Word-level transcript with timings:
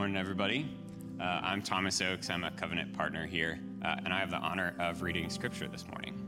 Good 0.00 0.04
morning, 0.04 0.16
everybody. 0.16 0.66
Uh, 1.20 1.24
I'm 1.42 1.60
Thomas 1.60 2.00
Oakes. 2.00 2.30
I'm 2.30 2.42
a 2.42 2.50
covenant 2.52 2.94
partner 2.94 3.26
here, 3.26 3.60
uh, 3.84 3.96
and 4.02 4.14
I 4.14 4.20
have 4.20 4.30
the 4.30 4.38
honor 4.38 4.74
of 4.78 5.02
reading 5.02 5.28
scripture 5.28 5.68
this 5.68 5.86
morning. 5.86 6.18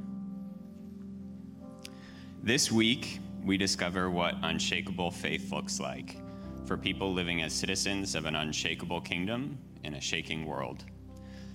This 2.43 2.71
week, 2.71 3.19
we 3.43 3.57
discover 3.57 4.11
what 4.11 4.35
unshakable 4.43 5.11
faith 5.11 5.51
looks 5.53 5.81
like 5.81 6.19
for 6.67 6.77
people 6.77 7.15
living 7.15 7.41
as 7.41 7.55
citizens 7.55 8.15
of 8.15 8.27
an 8.27 8.37
unshakable 8.37 9.01
kingdom 9.01 9.57
in 9.85 9.95
a 9.95 10.01
shaking 10.03 10.45
world. 10.45 10.85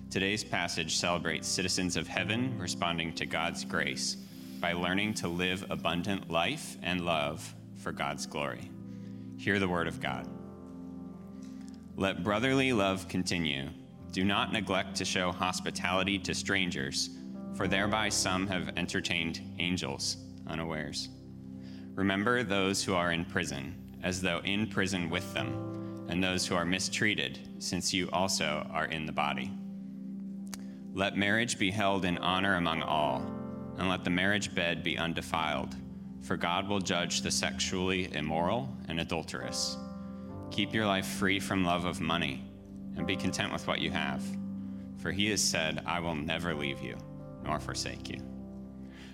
Today's 0.10 0.44
passage 0.44 0.98
celebrates 0.98 1.48
citizens 1.48 1.98
of 1.98 2.08
heaven 2.08 2.58
responding 2.58 3.14
to 3.14 3.28
God's 3.28 3.64
grace 3.64 4.18
by 4.60 4.74
learning 4.74 5.14
to 5.14 5.28
live 5.28 5.64
abundant 5.70 6.32
life 6.32 6.78
and 6.82 7.02
love 7.02 7.54
for 7.76 7.92
God's 7.92 8.26
glory. 8.26 8.72
Hear 9.38 9.60
the 9.60 9.68
word 9.68 9.88
of 9.88 10.02
God. 10.02 10.28
Let 12.00 12.24
brotherly 12.24 12.74
love 12.74 13.08
continue. 13.08 13.70
Do 14.12 14.24
not 14.24 14.54
neglect 14.54 14.96
to 14.98 15.06
show 15.06 15.32
hospitality 15.32 16.20
to 16.20 16.36
strangers, 16.36 17.10
for 17.56 17.68
thereby 17.68 18.10
some 18.10 18.46
have 18.46 18.78
entertained 18.78 19.42
angels 19.58 20.18
unawares. 20.46 21.10
Remember 21.96 22.44
those 22.44 22.84
who 22.84 22.94
are 22.94 23.12
in 23.12 23.26
prison, 23.26 23.74
as 24.04 24.22
though 24.22 24.42
in 24.44 24.68
prison 24.68 25.10
with 25.10 25.34
them, 25.34 26.06
and 26.08 26.24
those 26.24 26.46
who 26.46 26.54
are 26.54 26.66
mistreated, 26.66 27.40
since 27.58 27.92
you 27.92 28.12
also 28.12 28.68
are 28.72 28.86
in 28.86 29.08
the 29.08 29.12
body. 29.12 29.52
Let 30.94 31.18
marriage 31.18 31.58
be 31.58 31.72
held 31.72 32.06
in 32.06 32.20
honor 32.20 32.58
among 32.58 32.84
all, 32.84 33.24
and 33.80 33.90
let 33.90 34.04
the 34.04 34.12
marriage 34.12 34.54
bed 34.54 34.84
be 34.84 35.00
undefiled, 35.00 35.76
for 36.22 36.38
God 36.38 36.68
will 36.68 36.80
judge 36.80 37.22
the 37.22 37.32
sexually 37.32 38.14
immoral 38.14 38.70
and 38.88 39.00
adulterous. 39.00 39.78
Keep 40.52 40.74
your 40.74 40.86
life 40.86 41.06
free 41.06 41.40
from 41.40 41.64
love 41.64 41.86
of 41.86 42.02
money 42.02 42.44
and 42.96 43.06
be 43.06 43.16
content 43.16 43.54
with 43.54 43.68
what 43.68 43.80
you 43.80 43.92
have. 43.92 44.24
For 44.98 45.12
he 45.12 45.30
has 45.30 45.42
said, 45.42 45.84
I 45.86 46.00
will 46.00 46.16
never 46.16 46.54
leave 46.54 46.82
you 46.82 46.98
nor 47.44 47.60
forsake 47.60 48.10
you. 48.10 48.20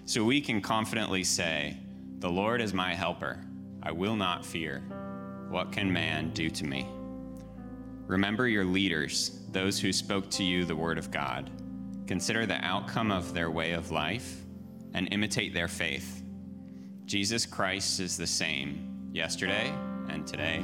So 0.06 0.24
we 0.24 0.42
can 0.42 0.62
confidently 0.62 1.24
say, 1.24 1.78
The 2.20 2.30
Lord 2.30 2.62
is 2.62 2.74
my 2.74 2.94
helper. 2.94 3.40
I 3.82 3.92
will 3.92 4.16
not 4.16 4.46
fear. 4.46 4.80
What 5.50 5.72
can 5.72 5.92
man 5.92 6.32
do 6.32 6.50
to 6.50 6.66
me? 6.66 6.88
Remember 8.08 8.48
your 8.48 8.66
leaders, 8.66 9.42
those 9.52 9.80
who 9.80 9.94
spoke 9.94 10.30
to 10.32 10.44
you 10.44 10.66
the 10.66 10.76
word 10.76 10.98
of 10.98 11.12
God. 11.12 11.50
Consider 12.08 12.46
the 12.46 12.64
outcome 12.66 13.12
of 13.12 13.34
their 13.34 13.52
way 13.52 13.72
of 13.72 13.92
life 13.92 14.42
and 14.94 15.08
imitate 15.12 15.54
their 15.54 15.68
faith. 15.68 16.24
Jesus 17.06 17.46
Christ 17.46 18.00
is 18.00 18.18
the 18.18 18.28
same 18.28 19.10
yesterday 19.14 19.74
and 20.10 20.26
today 20.28 20.64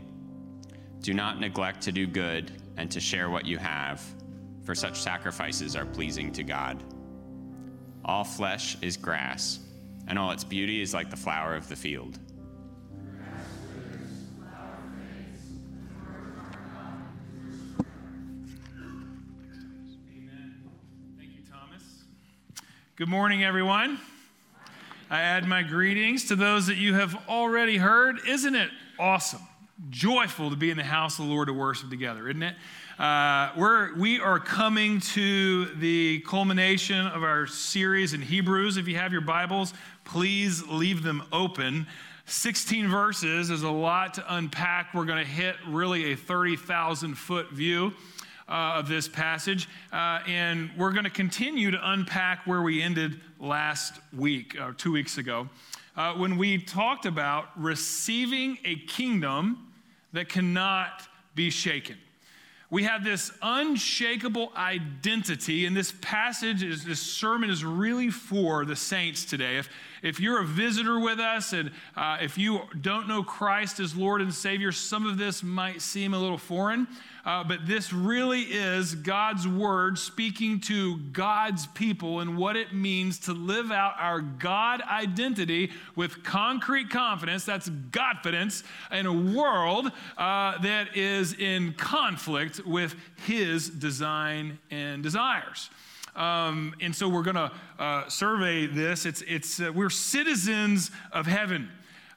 Do 1.01 1.15
not 1.15 1.39
neglect 1.39 1.81
to 1.83 1.91
do 1.91 2.05
good 2.05 2.51
and 2.77 2.91
to 2.91 2.99
share 2.99 3.31
what 3.31 3.45
you 3.45 3.57
have, 3.57 4.03
for 4.63 4.75
such 4.75 5.01
sacrifices 5.01 5.75
are 5.75 5.85
pleasing 5.85 6.31
to 6.33 6.43
God. 6.43 6.83
All 8.05 8.23
flesh 8.23 8.77
is 8.83 8.97
grass, 8.97 9.59
and 10.07 10.19
all 10.19 10.29
its 10.29 10.43
beauty 10.43 10.79
is 10.79 10.93
like 10.93 11.09
the 11.09 11.17
flower 11.17 11.55
of 11.55 11.67
the 11.69 11.75
field. 11.75 12.19
Amen. 20.15 20.61
Thank 21.17 21.31
you, 21.33 21.41
Thomas. 21.51 22.03
Good 22.95 23.09
morning, 23.09 23.43
everyone. 23.43 23.99
I 25.09 25.21
add 25.21 25.47
my 25.47 25.63
greetings 25.63 26.25
to 26.25 26.35
those 26.35 26.67
that 26.67 26.77
you 26.77 26.93
have 26.93 27.27
already 27.27 27.77
heard. 27.77 28.19
Isn't 28.27 28.53
it 28.55 28.69
awesome 28.99 29.41
joyful 29.89 30.49
to 30.49 30.55
be 30.55 30.69
in 30.69 30.77
the 30.77 30.83
house 30.83 31.17
of 31.19 31.25
the 31.25 31.31
Lord 31.31 31.47
to 31.47 31.53
worship 31.53 31.89
together, 31.89 32.29
isn't 32.29 32.43
it? 32.43 32.55
Uh, 32.99 33.51
we're, 33.57 33.95
we 33.95 34.19
are 34.19 34.39
coming 34.39 34.99
to 34.99 35.65
the 35.75 36.19
culmination 36.21 37.07
of 37.07 37.23
our 37.23 37.47
series 37.47 38.13
in 38.13 38.21
Hebrews. 38.21 38.77
If 38.77 38.87
you 38.87 38.97
have 38.97 39.11
your 39.11 39.21
Bibles, 39.21 39.73
please 40.03 40.65
leave 40.67 41.01
them 41.01 41.23
open. 41.31 41.87
16 42.27 42.87
verses 42.89 43.49
is 43.49 43.63
a 43.63 43.71
lot 43.71 44.13
to 44.15 44.35
unpack. 44.35 44.93
We're 44.93 45.05
going 45.05 45.25
to 45.25 45.29
hit 45.29 45.55
really 45.67 46.13
a 46.13 46.15
30,000 46.15 47.15
foot 47.15 47.51
view. 47.51 47.93
Uh, 48.49 48.79
of 48.79 48.89
this 48.89 49.07
passage, 49.07 49.69
uh, 49.93 50.19
and 50.27 50.69
we're 50.77 50.91
going 50.91 51.05
to 51.05 51.09
continue 51.09 51.71
to 51.71 51.79
unpack 51.91 52.45
where 52.45 52.61
we 52.61 52.81
ended 52.81 53.21
last 53.39 53.93
week, 54.11 54.57
or 54.59 54.63
uh, 54.63 54.73
two 54.75 54.91
weeks 54.91 55.17
ago, 55.17 55.47
uh, 55.95 56.13
when 56.15 56.37
we 56.37 56.57
talked 56.57 57.05
about 57.05 57.47
receiving 57.55 58.57
a 58.65 58.75
kingdom 58.87 59.70
that 60.13 60.29
cannot 60.29 61.07
be 61.35 61.49
shaken. 61.49 61.97
We 62.69 62.83
have 62.83 63.03
this 63.03 63.33
unshakable 63.41 64.53
identity, 64.55 65.65
and 65.65 65.75
this 65.75 65.93
passage, 65.99 66.63
is, 66.63 66.85
this 66.85 67.01
sermon 67.01 67.49
is 67.49 67.65
really 67.65 68.09
for 68.09 68.63
the 68.63 68.77
saints 68.77 69.25
today. 69.25 69.57
If, 69.57 69.69
if 70.01 70.21
you're 70.21 70.41
a 70.41 70.45
visitor 70.45 70.97
with 70.97 71.19
us 71.19 71.51
and 71.51 71.71
uh, 71.97 72.19
if 72.21 72.37
you 72.37 72.61
don't 72.79 73.09
know 73.09 73.23
Christ 73.23 73.81
as 73.81 73.93
Lord 73.93 74.21
and 74.21 74.33
Savior, 74.33 74.71
some 74.71 75.05
of 75.05 75.17
this 75.17 75.43
might 75.43 75.81
seem 75.81 76.13
a 76.13 76.17
little 76.17 76.37
foreign. 76.37 76.87
Uh, 77.23 77.43
but 77.43 77.67
this 77.67 77.93
really 77.93 78.41
is 78.41 78.95
God's 78.95 79.47
word 79.47 79.97
speaking 79.97 80.59
to 80.61 80.97
God's 80.97 81.67
people 81.67 82.19
and 82.19 82.37
what 82.37 82.55
it 82.55 82.73
means 82.73 83.19
to 83.19 83.33
live 83.33 83.71
out 83.71 83.93
our 83.99 84.21
God 84.21 84.81
identity 84.81 85.71
with 85.95 86.23
concrete 86.23 86.89
confidence. 86.89 87.45
That's 87.45 87.69
Godfidence 87.69 88.63
in 88.91 89.05
a 89.05 89.13
world 89.13 89.91
uh, 90.17 90.57
that 90.59 90.97
is 90.97 91.33
in 91.33 91.73
conflict 91.73 92.65
with 92.65 92.95
His 93.27 93.69
design 93.69 94.57
and 94.71 95.03
desires. 95.03 95.69
Um, 96.15 96.75
and 96.81 96.95
so 96.95 97.07
we're 97.07 97.23
going 97.23 97.35
to 97.35 97.51
uh, 97.79 98.09
survey 98.09 98.67
this. 98.67 99.05
It's, 99.05 99.21
it's, 99.27 99.61
uh, 99.61 99.71
we're 99.73 99.89
citizens 99.89 100.91
of 101.11 101.25
heaven. 101.25 101.69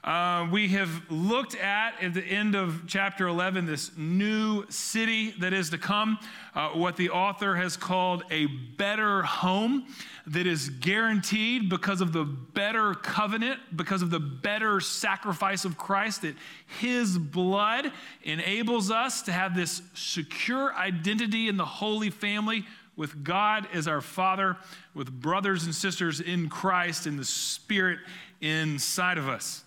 Uh, 0.05 0.47
we 0.53 0.69
have 0.69 0.91
looked 1.11 1.55
at, 1.55 1.95
at 2.03 2.13
the 2.13 2.23
end 2.23 2.55
of 2.55 2.83
chapter 2.87 3.27
11, 3.27 3.65
this 3.65 3.91
new 3.97 4.63
city 4.69 5.31
that 5.41 5.55
is 5.55 5.71
to 5.71 5.79
come, 5.79 6.19
uh, 6.55 6.69
what 6.69 6.95
the 6.99 7.09
author 7.09 7.57
has 7.57 7.75
called 7.75 8.23
a 8.31 8.45
better 8.45 9.23
home 9.23 9.87
that 10.27 10.47
is 10.47 10.69
guaranteed 10.69 11.71
because 11.71 12.03
of 12.03 12.13
the 12.13 12.23
better 12.23 12.93
covenant, 12.93 13.59
because 13.75 14.03
of 14.03 14.11
the 14.11 14.21
better 14.21 14.79
sacrifice 14.79 15.65
of 15.65 15.79
Christ, 15.79 16.21
that 16.21 16.35
his 16.81 17.17
blood 17.17 17.91
enables 18.25 18.91
us 18.91 19.23
to 19.23 19.33
have 19.33 19.57
this 19.57 19.81
secure 19.95 20.75
identity 20.75 21.49
in 21.49 21.57
the 21.57 21.65
holy 21.65 22.11
family 22.11 22.67
with 22.95 23.25
God 23.25 23.67
as 23.73 23.89
our 23.89 24.03
Father, 24.03 24.59
with 24.93 25.11
brothers 25.11 25.65
and 25.65 25.75
sisters 25.75 26.21
in 26.21 26.51
Christ, 26.51 27.07
and 27.07 27.19
the 27.19 27.25
Spirit 27.25 28.01
inside 28.43 29.17
of 29.17 29.31
us. 29.31 29.65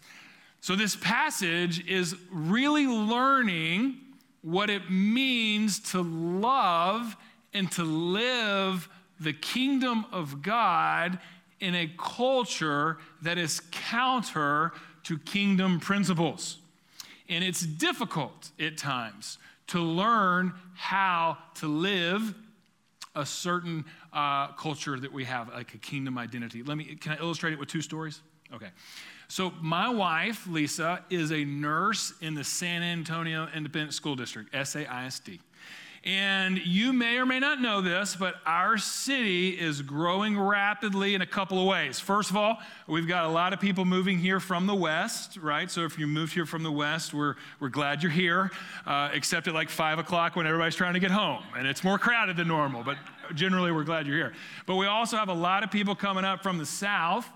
So, 0.67 0.75
this 0.75 0.97
passage 0.97 1.87
is 1.87 2.13
really 2.29 2.87
learning 2.87 3.99
what 4.41 4.69
it 4.69 4.91
means 4.91 5.79
to 5.91 6.01
love 6.01 7.15
and 7.53 7.71
to 7.71 7.85
live 7.85 8.89
the 9.17 9.31
kingdom 9.31 10.05
of 10.11 10.41
God 10.41 11.19
in 11.61 11.73
a 11.73 11.89
culture 11.97 12.97
that 13.21 13.37
is 13.37 13.61
counter 13.71 14.73
to 15.03 15.17
kingdom 15.17 15.79
principles. 15.79 16.57
And 17.29 17.45
it's 17.45 17.61
difficult 17.61 18.51
at 18.59 18.77
times 18.77 19.37
to 19.67 19.79
learn 19.79 20.51
how 20.73 21.37
to 21.59 21.69
live 21.69 22.35
a 23.15 23.25
certain 23.25 23.85
uh, 24.11 24.47
culture 24.47 24.99
that 24.99 25.13
we 25.13 25.23
have, 25.23 25.47
like 25.47 25.75
a 25.75 25.77
kingdom 25.77 26.17
identity. 26.17 26.61
Let 26.61 26.75
me, 26.75 26.97
can 26.97 27.13
I 27.13 27.19
illustrate 27.21 27.53
it 27.53 27.59
with 27.59 27.69
two 27.69 27.81
stories? 27.81 28.21
Okay. 28.53 28.67
So, 29.29 29.51
my 29.61 29.89
wife, 29.89 30.47
Lisa, 30.47 31.03
is 31.09 31.31
a 31.31 31.43
nurse 31.43 32.13
in 32.21 32.33
the 32.33 32.45
San 32.45 32.81
Antonio 32.81 33.49
Independent 33.53 33.93
School 33.93 34.15
District, 34.15 34.53
SAISD. 34.53 35.39
And 36.07 36.65
you 36.65 36.93
may 36.93 37.17
or 37.17 37.25
may 37.25 37.39
not 37.39 37.59
know 37.59 37.81
this, 37.81 38.15
but 38.15 38.35
our 38.45 38.77
city 38.77 39.49
is 39.49 39.81
growing 39.81 40.39
rapidly 40.39 41.15
in 41.15 41.21
a 41.21 41.25
couple 41.25 41.59
of 41.59 41.67
ways. 41.67 41.99
First 41.99 42.29
of 42.29 42.37
all, 42.37 42.59
we've 42.87 43.09
got 43.09 43.25
a 43.25 43.27
lot 43.27 43.51
of 43.51 43.59
people 43.59 43.83
moving 43.83 44.17
here 44.17 44.39
from 44.39 44.67
the 44.67 44.75
West, 44.75 45.35
right? 45.35 45.69
So 45.69 45.83
if 45.83 45.99
you 45.99 46.07
moved 46.07 46.33
here 46.33 46.45
from 46.45 46.63
the 46.63 46.71
West, 46.71 47.13
we're, 47.13 47.35
we're 47.59 47.67
glad 47.67 48.01
you're 48.01 48.11
here, 48.11 48.51
uh, 48.85 49.09
except 49.11 49.49
at 49.49 49.53
like 49.53 49.69
5 49.69 49.99
o'clock 49.99 50.37
when 50.37 50.47
everybody's 50.47 50.75
trying 50.75 50.93
to 50.93 51.01
get 51.01 51.11
home. 51.11 51.43
And 51.57 51.67
it's 51.67 51.83
more 51.83 51.99
crowded 51.99 52.37
than 52.37 52.47
normal, 52.47 52.83
but 52.83 52.97
generally 53.33 53.73
we're 53.73 53.83
glad 53.83 54.07
you're 54.07 54.15
here. 54.15 54.33
But 54.65 54.77
we 54.77 54.85
also 54.85 55.17
have 55.17 55.27
a 55.27 55.33
lot 55.33 55.65
of 55.65 55.71
people 55.71 55.93
coming 55.93 56.23
up 56.23 56.41
from 56.41 56.57
the 56.57 56.65
South 56.65 57.27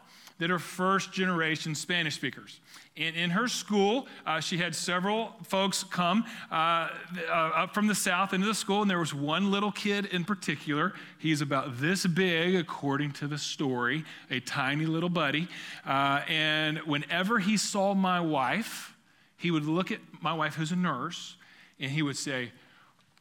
that 0.41 0.49
are 0.49 0.57
first 0.57 1.13
generation 1.13 1.75
Spanish 1.75 2.15
speakers. 2.15 2.61
And 2.97 3.15
in 3.15 3.29
her 3.29 3.47
school, 3.47 4.07
uh, 4.25 4.39
she 4.39 4.57
had 4.57 4.73
several 4.73 5.35
folks 5.43 5.83
come 5.83 6.25
uh, 6.51 6.89
uh, 7.29 7.31
up 7.31 7.75
from 7.75 7.85
the 7.85 7.93
south 7.93 8.33
into 8.33 8.47
the 8.47 8.55
school, 8.55 8.81
and 8.81 8.89
there 8.89 8.97
was 8.97 9.13
one 9.13 9.51
little 9.51 9.71
kid 9.71 10.07
in 10.07 10.25
particular. 10.25 10.93
He's 11.19 11.41
about 11.41 11.79
this 11.79 12.07
big, 12.07 12.55
according 12.55 13.11
to 13.13 13.27
the 13.27 13.37
story, 13.37 14.03
a 14.31 14.39
tiny 14.39 14.87
little 14.87 15.09
buddy. 15.09 15.47
Uh, 15.85 16.23
and 16.27 16.79
whenever 16.79 17.37
he 17.37 17.55
saw 17.55 17.93
my 17.93 18.19
wife, 18.19 18.97
he 19.37 19.51
would 19.51 19.65
look 19.65 19.91
at 19.91 19.99
my 20.21 20.33
wife, 20.33 20.55
who's 20.55 20.71
a 20.71 20.75
nurse, 20.75 21.35
and 21.79 21.91
he 21.91 22.01
would 22.01 22.17
say, 22.17 22.51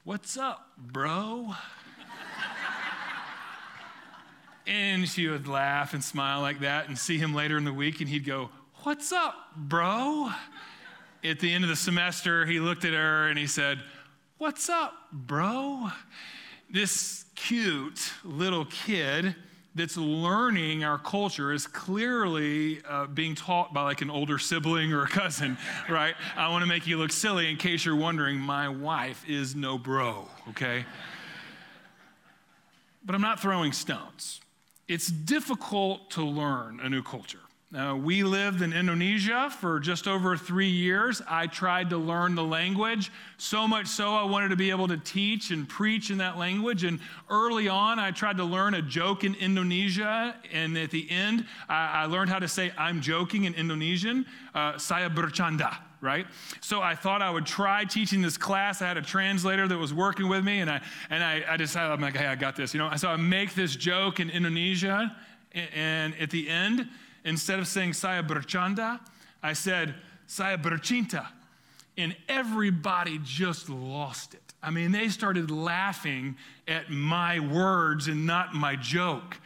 What's 0.05 0.39
up, 0.39 0.71
bro? 0.79 1.55
And 4.67 5.09
she 5.09 5.27
would 5.29 5.49
laugh 5.49 5.95
and 5.95 6.05
smile 6.05 6.41
like 6.41 6.61
that 6.61 6.89
and 6.89 6.99
see 6.99 7.19
him 7.19 7.35
later 7.35 7.57
in 7.57 7.65
the 7.65 7.73
week, 7.73 8.01
and 8.01 8.09
he'd 8.09 8.25
go, 8.25 8.51
What's 8.83 9.13
up, 9.13 9.35
bro? 9.57 10.31
At 11.23 11.41
the 11.41 11.53
end 11.53 11.65
of 11.65 11.71
the 11.71 11.77
semester, 11.77 12.47
he 12.47 12.61
looked 12.61 12.85
at 12.87 12.95
her 12.95 13.29
and 13.29 13.39
he 13.39 13.47
said, 13.47 13.79
What's 14.39 14.71
up, 14.71 14.95
bro? 15.13 15.89
This 16.71 17.27
cute 17.35 18.13
little 18.25 18.65
kid 18.65 19.35
that's 19.75 19.97
learning 19.97 20.83
our 20.83 20.99
culture 20.99 21.53
is 21.53 21.67
clearly 21.67 22.81
uh, 22.89 23.07
being 23.07 23.35
taught 23.35 23.73
by 23.75 23.83
like 23.83 24.01
an 24.01 24.11
older 24.11 24.39
sibling 24.39 24.93
or 24.93 25.03
a 25.03 25.09
cousin, 25.09 25.59
right? 25.91 26.15
I 26.37 26.49
want 26.49 26.63
to 26.63 26.67
make 26.67 26.87
you 26.87 26.97
look 26.97 27.13
silly 27.13 27.51
in 27.51 27.57
case 27.57 27.85
you're 27.85 27.97
wondering, 27.97 28.39
my 28.39 28.69
wife 28.69 29.29
is 29.29 29.55
no 29.55 29.79
bro, 29.79 30.27
okay? 30.51 30.85
But 33.05 33.15
I'm 33.15 33.21
not 33.21 33.41
throwing 33.41 33.73
stones 33.73 34.41
it's 34.91 35.07
difficult 35.07 36.11
to 36.11 36.25
learn 36.25 36.81
a 36.83 36.89
new 36.89 37.01
culture. 37.01 37.39
Uh, 37.73 37.95
we 37.95 38.25
lived 38.25 38.61
in 38.61 38.73
Indonesia 38.73 39.49
for 39.61 39.79
just 39.79 40.09
over 40.09 40.37
three 40.37 40.69
years. 40.69 41.23
I 41.29 41.47
tried 41.47 41.91
to 41.91 41.97
learn 41.97 42.35
the 42.35 42.43
language, 42.43 43.13
so 43.39 43.69
much 43.69 43.87
so 43.87 44.13
I 44.17 44.25
wanted 44.25 44.49
to 44.49 44.57
be 44.57 44.71
able 44.71 44.89
to 44.89 44.97
teach 44.97 45.53
and 45.53 45.69
preach 45.69 46.11
in 46.11 46.19
that 46.19 46.37
language. 46.37 46.83
And 46.83 46.99
early 47.29 47.69
on, 47.69 48.01
I 48.01 48.11
tried 48.11 48.39
to 48.39 48.45
learn 48.45 48.75
a 48.75 48.83
joke 48.83 49.23
in 49.23 49.37
Indonesia. 49.37 50.35
And 50.53 50.77
at 50.77 50.91
the 50.91 51.09
end, 51.09 51.47
I, 51.69 52.03
I 52.03 52.05
learned 52.07 52.29
how 52.29 52.41
to 52.41 52.49
say, 52.49 52.73
I'm 52.77 53.01
joking 53.01 53.45
in 53.45 53.55
Indonesian, 53.55 54.27
uh, 54.57 54.77
saya 54.77 55.09
bercanda 55.09 55.77
right? 56.01 56.27
So 56.61 56.81
I 56.81 56.95
thought 56.95 57.23
I 57.23 57.31
would 57.31 57.47
try 57.47 57.85
teaching 57.85 58.23
this 58.23 58.37
class. 58.37 58.83
I 58.83 58.89
had 58.89 58.97
a 58.97 59.03
translator 59.03 59.69
that 59.69 59.79
was 59.79 59.93
working 59.93 60.29
with 60.29 60.45
me, 60.45 60.61
and 60.61 60.71
I 60.71 60.81
and 61.11 61.23
I, 61.23 61.45
I 61.49 61.57
decided 61.57 61.93
I'm 61.93 62.01
like, 62.01 62.17
hey, 62.17 62.27
I 62.27 62.35
got 62.35 62.57
this, 62.57 62.75
you 62.75 62.79
know. 62.79 62.95
So 62.97 63.09
I 63.09 63.17
make 63.17 63.55
this 63.55 63.77
joke 63.77 64.21
in 64.21 64.31
Indonesia, 64.31 65.15
and 65.53 66.15
at 66.19 66.31
the 66.31 66.49
end, 66.49 66.89
instead 67.25 67.59
of 67.59 67.67
saying 67.67 67.95
saya 67.95 68.23
bercanda, 68.23 69.01
I 69.43 69.53
said 69.53 69.95
saya 70.27 70.57
bercinta, 70.59 71.27
and 71.97 72.17
everybody 72.29 73.19
just 73.23 73.69
lost 73.69 74.35
it. 74.35 74.43
I 74.63 74.71
mean, 74.71 74.93
they 74.93 75.09
started 75.09 75.51
laughing 75.51 76.37
at 76.69 76.91
my 76.91 77.41
words 77.41 78.09
and 78.09 78.27
not 78.27 78.55
my 78.55 78.77
joke. 78.77 79.39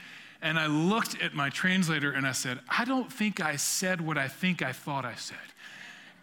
And 0.42 0.58
I 0.58 0.66
looked 0.66 1.22
at 1.22 1.34
my 1.34 1.48
translator 1.48 2.10
and 2.10 2.26
I 2.26 2.32
said, 2.32 2.60
I 2.68 2.84
don't 2.84 3.10
think 3.10 3.40
I 3.40 3.56
said 3.56 4.00
what 4.00 4.18
I 4.18 4.28
think 4.28 4.60
I 4.60 4.72
thought 4.72 5.04
I 5.04 5.14
said. 5.14 5.38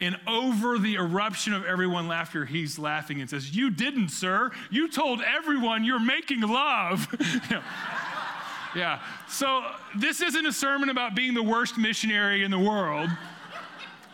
And 0.02 0.20
over 0.26 0.80
the 0.80 0.96
eruption 0.96 1.54
of 1.54 1.64
everyone 1.64 2.08
laughter, 2.08 2.44
he's 2.44 2.80
laughing 2.80 3.22
and 3.22 3.30
says, 3.30 3.56
You 3.56 3.70
didn't, 3.70 4.10
sir. 4.10 4.50
You 4.72 4.90
told 4.90 5.22
everyone 5.22 5.84
you're 5.84 6.00
making 6.00 6.42
love. 6.42 7.08
yeah. 8.76 9.00
So 9.30 9.64
this 9.96 10.22
isn't 10.22 10.46
a 10.46 10.52
sermon 10.52 10.90
about 10.90 11.16
being 11.16 11.36
the 11.36 11.44
worst 11.44 11.78
missionary 11.78 12.44
in 12.44 12.50
the 12.50 12.60
world. 12.60 13.12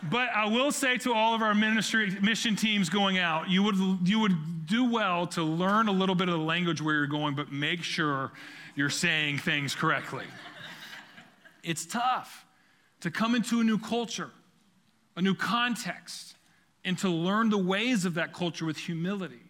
But 0.02 0.28
I 0.28 0.46
will 0.46 0.70
say 0.70 0.98
to 0.98 1.14
all 1.14 1.34
of 1.34 1.40
our 1.40 1.54
ministry 1.54 2.10
mission 2.20 2.54
teams 2.54 2.90
going 2.90 3.18
out, 3.18 3.48
you 3.48 3.62
would, 3.62 3.76
you 4.06 4.20
would 4.20 4.66
do 4.66 4.84
well 4.84 5.26
to 5.28 5.42
learn 5.42 5.88
a 5.88 5.92
little 5.92 6.14
bit 6.14 6.28
of 6.28 6.38
the 6.38 6.44
language 6.44 6.82
where 6.82 6.94
you're 6.94 7.06
going, 7.06 7.34
but 7.34 7.50
make 7.50 7.82
sure 7.82 8.30
you're 8.76 8.90
saying 8.90 9.38
things 9.38 9.74
correctly. 9.74 10.26
It's 11.64 11.86
tough 11.86 12.44
to 13.00 13.10
come 13.10 13.34
into 13.34 13.60
a 13.60 13.64
new 13.64 13.78
culture 13.78 14.30
a 15.18 15.20
new 15.20 15.34
context, 15.34 16.36
and 16.84 16.96
to 16.96 17.08
learn 17.08 17.50
the 17.50 17.58
ways 17.58 18.04
of 18.04 18.14
that 18.14 18.32
culture 18.32 18.64
with 18.64 18.76
humility. 18.76 19.42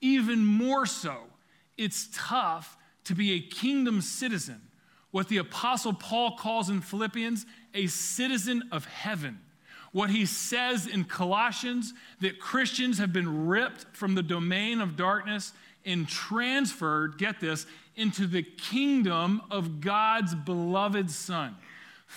Even 0.00 0.44
more 0.44 0.84
so, 0.84 1.16
it's 1.78 2.08
tough 2.12 2.76
to 3.04 3.14
be 3.14 3.32
a 3.34 3.40
kingdom 3.40 4.00
citizen, 4.00 4.60
what 5.12 5.28
the 5.28 5.36
Apostle 5.36 5.92
Paul 5.92 6.36
calls 6.36 6.68
in 6.68 6.80
Philippians 6.80 7.46
a 7.72 7.86
citizen 7.86 8.64
of 8.72 8.84
heaven. 8.84 9.38
What 9.92 10.10
he 10.10 10.26
says 10.26 10.88
in 10.88 11.04
Colossians 11.04 11.94
that 12.20 12.40
Christians 12.40 12.98
have 12.98 13.12
been 13.12 13.46
ripped 13.46 13.86
from 13.96 14.16
the 14.16 14.24
domain 14.24 14.80
of 14.80 14.96
darkness 14.96 15.52
and 15.84 16.08
transferred, 16.08 17.16
get 17.16 17.38
this, 17.38 17.64
into 17.94 18.26
the 18.26 18.42
kingdom 18.42 19.40
of 19.52 19.80
God's 19.80 20.34
beloved 20.34 21.12
Son 21.12 21.54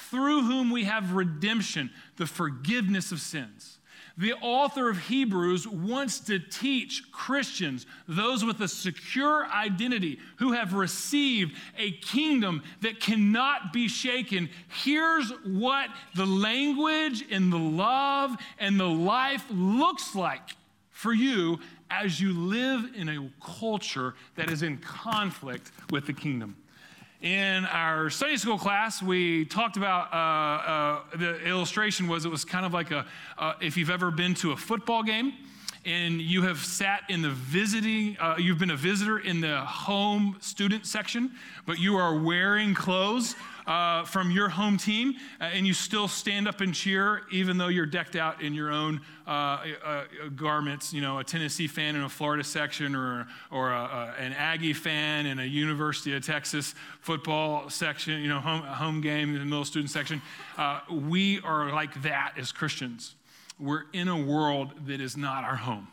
through 0.09 0.43
whom 0.43 0.71
we 0.71 0.83
have 0.85 1.13
redemption, 1.13 1.91
the 2.17 2.25
forgiveness 2.25 3.11
of 3.11 3.19
sins. 3.19 3.77
The 4.15 4.33
author 4.33 4.89
of 4.89 4.99
Hebrews 4.99 5.67
wants 5.67 6.19
to 6.21 6.37
teach 6.37 7.11
Christians, 7.11 7.87
those 8.07 8.45
with 8.45 8.61
a 8.61 8.67
secure 8.67 9.47
identity 9.47 10.19
who 10.37 10.51
have 10.51 10.73
received 10.73 11.55
a 11.77 11.91
kingdom 11.91 12.61
that 12.81 12.99
cannot 12.99 13.73
be 13.73 13.87
shaken. 13.87 14.49
Here's 14.83 15.31
what 15.43 15.89
the 16.15 16.27
language 16.27 17.25
and 17.31 17.51
the 17.51 17.57
love 17.57 18.35
and 18.59 18.79
the 18.79 18.89
life 18.89 19.45
looks 19.49 20.13
like 20.13 20.49
for 20.91 21.13
you 21.13 21.59
as 21.89 22.21
you 22.21 22.33
live 22.33 22.91
in 22.95 23.09
a 23.09 23.31
culture 23.43 24.13
that 24.35 24.51
is 24.51 24.61
in 24.61 24.77
conflict 24.77 25.71
with 25.89 26.05
the 26.05 26.13
kingdom. 26.13 26.55
In 27.23 27.63
our 27.67 28.09
Sunday 28.09 28.35
school 28.35 28.57
class, 28.57 29.01
we 29.01 29.45
talked 29.45 29.77
about 29.77 30.11
uh, 30.11 31.15
uh, 31.15 31.17
the 31.17 31.39
illustration 31.47 32.09
was 32.09 32.25
it 32.25 32.29
was 32.29 32.43
kind 32.43 32.65
of 32.65 32.73
like 32.73 32.91
a 32.91 33.05
uh, 33.37 33.53
if 33.61 33.77
you've 33.77 33.89
ever 33.89 34.11
been 34.11 34.33
to 34.33 34.51
a 34.51 34.57
football 34.57 35.03
game 35.03 35.31
and 35.85 36.19
you 36.19 36.41
have 36.41 36.57
sat 36.57 37.03
in 37.07 37.21
the 37.21 37.29
visiting, 37.29 38.17
uh, 38.19 38.35
you've 38.37 38.59
been 38.59 38.71
a 38.71 38.75
visitor 38.75 39.19
in 39.19 39.39
the 39.39 39.61
home 39.61 40.35
student 40.41 40.85
section, 40.85 41.31
but 41.65 41.79
you 41.79 41.95
are 41.95 42.19
wearing 42.19 42.73
clothes 42.73 43.35
uh, 43.65 44.03
from 44.05 44.31
your 44.31 44.49
home 44.49 44.77
team, 44.77 45.15
uh, 45.39 45.45
and 45.45 45.65
you 45.65 45.73
still 45.73 46.07
stand 46.07 46.47
up 46.47 46.61
and 46.61 46.73
cheer, 46.73 47.23
even 47.31 47.57
though 47.57 47.67
you're 47.67 47.85
decked 47.85 48.15
out 48.15 48.41
in 48.41 48.53
your 48.53 48.71
own 48.71 49.01
uh, 49.27 49.31
uh 49.83 50.03
garments. 50.35 50.93
You 50.93 51.01
know, 51.01 51.19
a 51.19 51.23
Tennessee 51.23 51.67
fan 51.67 51.95
in 51.95 52.03
a 52.03 52.09
Florida 52.09 52.43
section, 52.43 52.95
or 52.95 53.27
or 53.51 53.71
a, 53.71 54.15
a, 54.17 54.21
an 54.21 54.33
Aggie 54.33 54.73
fan 54.73 55.25
in 55.25 55.39
a 55.39 55.45
University 55.45 56.13
of 56.15 56.25
Texas 56.25 56.75
football 57.01 57.69
section. 57.69 58.21
You 58.21 58.29
know, 58.29 58.39
home 58.39 58.63
home 58.63 59.01
game 59.01 59.33
in 59.33 59.39
the 59.39 59.45
middle 59.45 59.65
student 59.65 59.89
section. 59.89 60.21
Uh, 60.57 60.81
we 60.89 61.39
are 61.41 61.71
like 61.71 62.01
that 62.03 62.33
as 62.37 62.51
Christians. 62.51 63.15
We're 63.59 63.83
in 63.93 64.07
a 64.07 64.19
world 64.19 64.87
that 64.87 64.99
is 64.99 65.15
not 65.15 65.43
our 65.43 65.55
home 65.55 65.87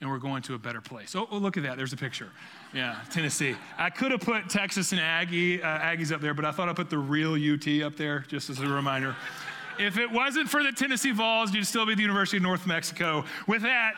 and 0.00 0.10
we're 0.10 0.18
going 0.18 0.42
to 0.42 0.54
a 0.54 0.58
better 0.58 0.80
place. 0.80 1.16
Oh, 1.16 1.26
oh, 1.30 1.38
look 1.38 1.56
at 1.56 1.62
that. 1.62 1.76
There's 1.76 1.92
a 1.92 1.96
picture. 1.96 2.28
Yeah, 2.74 2.96
Tennessee. 3.10 3.56
I 3.78 3.90
could 3.90 4.12
have 4.12 4.20
put 4.20 4.48
Texas 4.50 4.92
and 4.92 5.00
Aggie, 5.00 5.62
uh, 5.62 5.66
Aggies 5.66 6.12
up 6.12 6.20
there, 6.20 6.34
but 6.34 6.44
I 6.44 6.52
thought 6.52 6.68
I'd 6.68 6.76
put 6.76 6.90
the 6.90 6.98
real 6.98 7.34
UT 7.34 7.82
up 7.82 7.96
there 7.96 8.20
just 8.28 8.50
as 8.50 8.60
a 8.60 8.68
reminder. 8.68 9.16
if 9.78 9.98
it 9.98 10.10
wasn't 10.10 10.50
for 10.50 10.62
the 10.62 10.72
Tennessee 10.72 11.12
Vols, 11.12 11.54
you'd 11.54 11.66
still 11.66 11.86
be 11.86 11.94
the 11.94 12.02
University 12.02 12.36
of 12.36 12.42
North 12.42 12.66
Mexico. 12.66 13.24
With 13.46 13.62
that, 13.62 13.94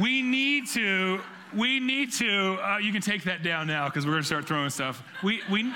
we 0.00 0.22
need 0.22 0.68
to, 0.68 1.20
we 1.56 1.80
need 1.80 2.12
to, 2.14 2.58
uh, 2.62 2.78
you 2.78 2.92
can 2.92 3.02
take 3.02 3.24
that 3.24 3.42
down 3.42 3.66
now 3.66 3.86
because 3.86 4.06
we're 4.06 4.12
going 4.12 4.22
to 4.22 4.26
start 4.26 4.46
throwing 4.46 4.70
stuff. 4.70 5.02
We, 5.24 5.42
we, 5.50 5.72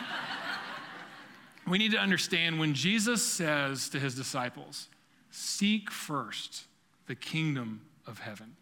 we 1.67 1.79
need 1.79 1.91
to 1.93 1.99
understand 1.99 2.61
when 2.61 2.75
Jesus 2.75 3.25
says 3.25 3.89
to 3.89 3.99
his 3.99 4.15
disciples, 4.15 4.89
Seek 5.33 5.91
first 5.91 6.67
the 7.09 7.17
kingdom 7.17 7.81
of 8.07 8.21
heaven 8.21 8.55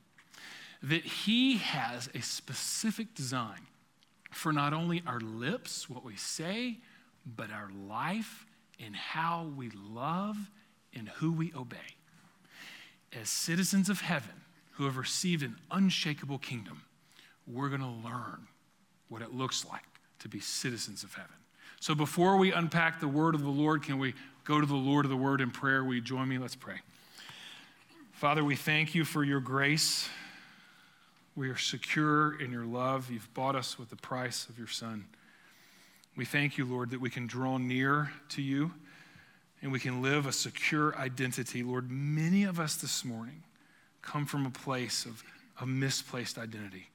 that 0.83 1.05
He 1.05 1.59
has 1.59 2.09
a 2.15 2.21
specific 2.21 3.15
design 3.15 3.67
for 4.31 4.53
not 4.53 4.73
only 4.73 5.03
our 5.07 5.21
lips, 5.21 5.89
what 5.89 6.05
we 6.05 6.17
say, 6.17 6.79
but 7.25 7.51
our 7.51 7.71
life 7.89 8.47
and 8.85 8.97
how 8.97 9.51
we 9.57 9.71
love 9.71 10.37
and 10.95 11.09
who 11.09 11.33
we 11.33 11.53
obey. 11.55 11.77
As 13.21 13.29
citizens 13.29 13.89
of 13.89 14.01
heaven 14.01 14.43
who 14.73 14.85
have 14.85 14.97
received 14.97 15.43
an 15.43 15.57
unshakable 15.71 16.39
kingdom, 16.39 16.83
we're 17.47 17.69
going 17.69 17.81
to 17.81 18.09
learn 18.09 18.49
what 19.09 19.23
it 19.23 19.35
looks 19.35 19.65
like 19.65 19.83
to 20.21 20.29
be 20.29 20.41
citizens 20.41 21.05
of 21.05 21.15
heaven. 21.15 21.31
So 21.81 21.95
before 21.95 22.37
we 22.37 22.53
unpack 22.53 23.01
the 23.01 23.09
word 23.09 23.35
of 23.35 23.43
the 23.43 23.51
Lord, 23.51 23.83
can 23.83 23.99
we 23.99 24.15
go 24.45 24.61
to 24.61 24.67
the 24.67 24.75
Lord 24.75 25.05
of 25.05 25.11
the 25.11 25.17
word 25.17 25.41
in 25.41 25.51
prayer? 25.51 25.85
Will 25.85 25.95
you 25.95 26.01
join 26.01 26.29
me? 26.29 26.39
Let's 26.39 26.57
pray. 26.57 26.77
Father, 28.12 28.45
we 28.45 28.57
thank 28.57 28.95
you 28.95 29.05
for 29.05 29.25
your 29.25 29.41
grace. 29.41 30.09
We 31.35 31.49
are 31.49 31.57
secure 31.57 32.39
in 32.39 32.53
your 32.53 32.67
love. 32.67 33.11
You've 33.11 33.33
bought 33.33 33.57
us 33.57 33.79
with 33.79 33.89
the 33.89 33.97
price 33.97 34.49
of 34.49 34.59
your 34.59 34.69
Son. 34.69 35.07
We 36.15 36.27
thank 36.27 36.59
you, 36.59 36.67
Lord, 36.67 36.91
that 36.91 37.01
we 37.01 37.09
can 37.09 37.27
draw 37.27 37.57
near 37.57 38.12
to 38.31 38.43
you 38.43 38.73
and 39.62 39.73
we 39.73 39.81
can 39.81 40.03
live 40.03 40.27
a 40.27 40.33
secure 40.33 40.95
identity. 40.99 41.62
Lord, 41.62 41.91
many 41.91 42.45
of 42.45 42.61
us 42.61 42.75
this 42.75 43.03
morning 43.03 43.45
come 44.03 44.27
from 44.27 44.45
a 44.45 44.51
place 44.51 45.07
of 45.07 45.23
a 45.61 45.65
misplaced 45.65 46.37
identity. 46.37 46.89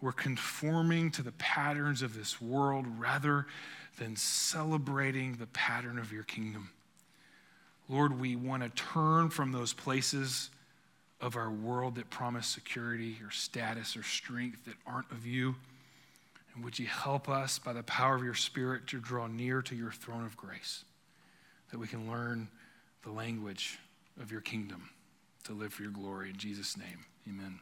We're 0.00 0.12
conforming 0.12 1.10
to 1.12 1.22
the 1.22 1.32
patterns 1.32 2.02
of 2.02 2.14
this 2.14 2.40
world 2.40 2.86
rather 2.98 3.46
than 3.98 4.14
celebrating 4.14 5.34
the 5.34 5.46
pattern 5.48 5.98
of 5.98 6.12
your 6.12 6.22
kingdom. 6.22 6.70
Lord, 7.88 8.20
we 8.20 8.36
want 8.36 8.62
to 8.62 8.68
turn 8.68 9.30
from 9.30 9.50
those 9.50 9.72
places 9.72 10.50
of 11.20 11.36
our 11.36 11.50
world 11.50 11.96
that 11.96 12.10
promise 12.10 12.46
security 12.46 13.16
or 13.24 13.30
status 13.30 13.96
or 13.96 14.02
strength 14.02 14.64
that 14.64 14.74
aren't 14.86 15.10
of 15.10 15.26
you. 15.26 15.56
And 16.54 16.64
would 16.64 16.78
you 16.78 16.86
help 16.86 17.28
us 17.28 17.58
by 17.58 17.72
the 17.72 17.82
power 17.82 18.14
of 18.14 18.24
your 18.24 18.34
Spirit 18.34 18.86
to 18.88 19.00
draw 19.00 19.26
near 19.26 19.62
to 19.62 19.74
your 19.74 19.90
throne 19.90 20.24
of 20.24 20.36
grace, 20.36 20.84
that 21.70 21.78
we 21.78 21.86
can 21.86 22.10
learn 22.10 22.48
the 23.02 23.10
language 23.10 23.78
of 24.20 24.30
your 24.30 24.40
kingdom 24.40 24.90
to 25.44 25.52
live 25.52 25.72
for 25.72 25.82
your 25.82 25.92
glory. 25.92 26.30
In 26.30 26.36
Jesus' 26.36 26.76
name, 26.76 27.04
amen. 27.28 27.60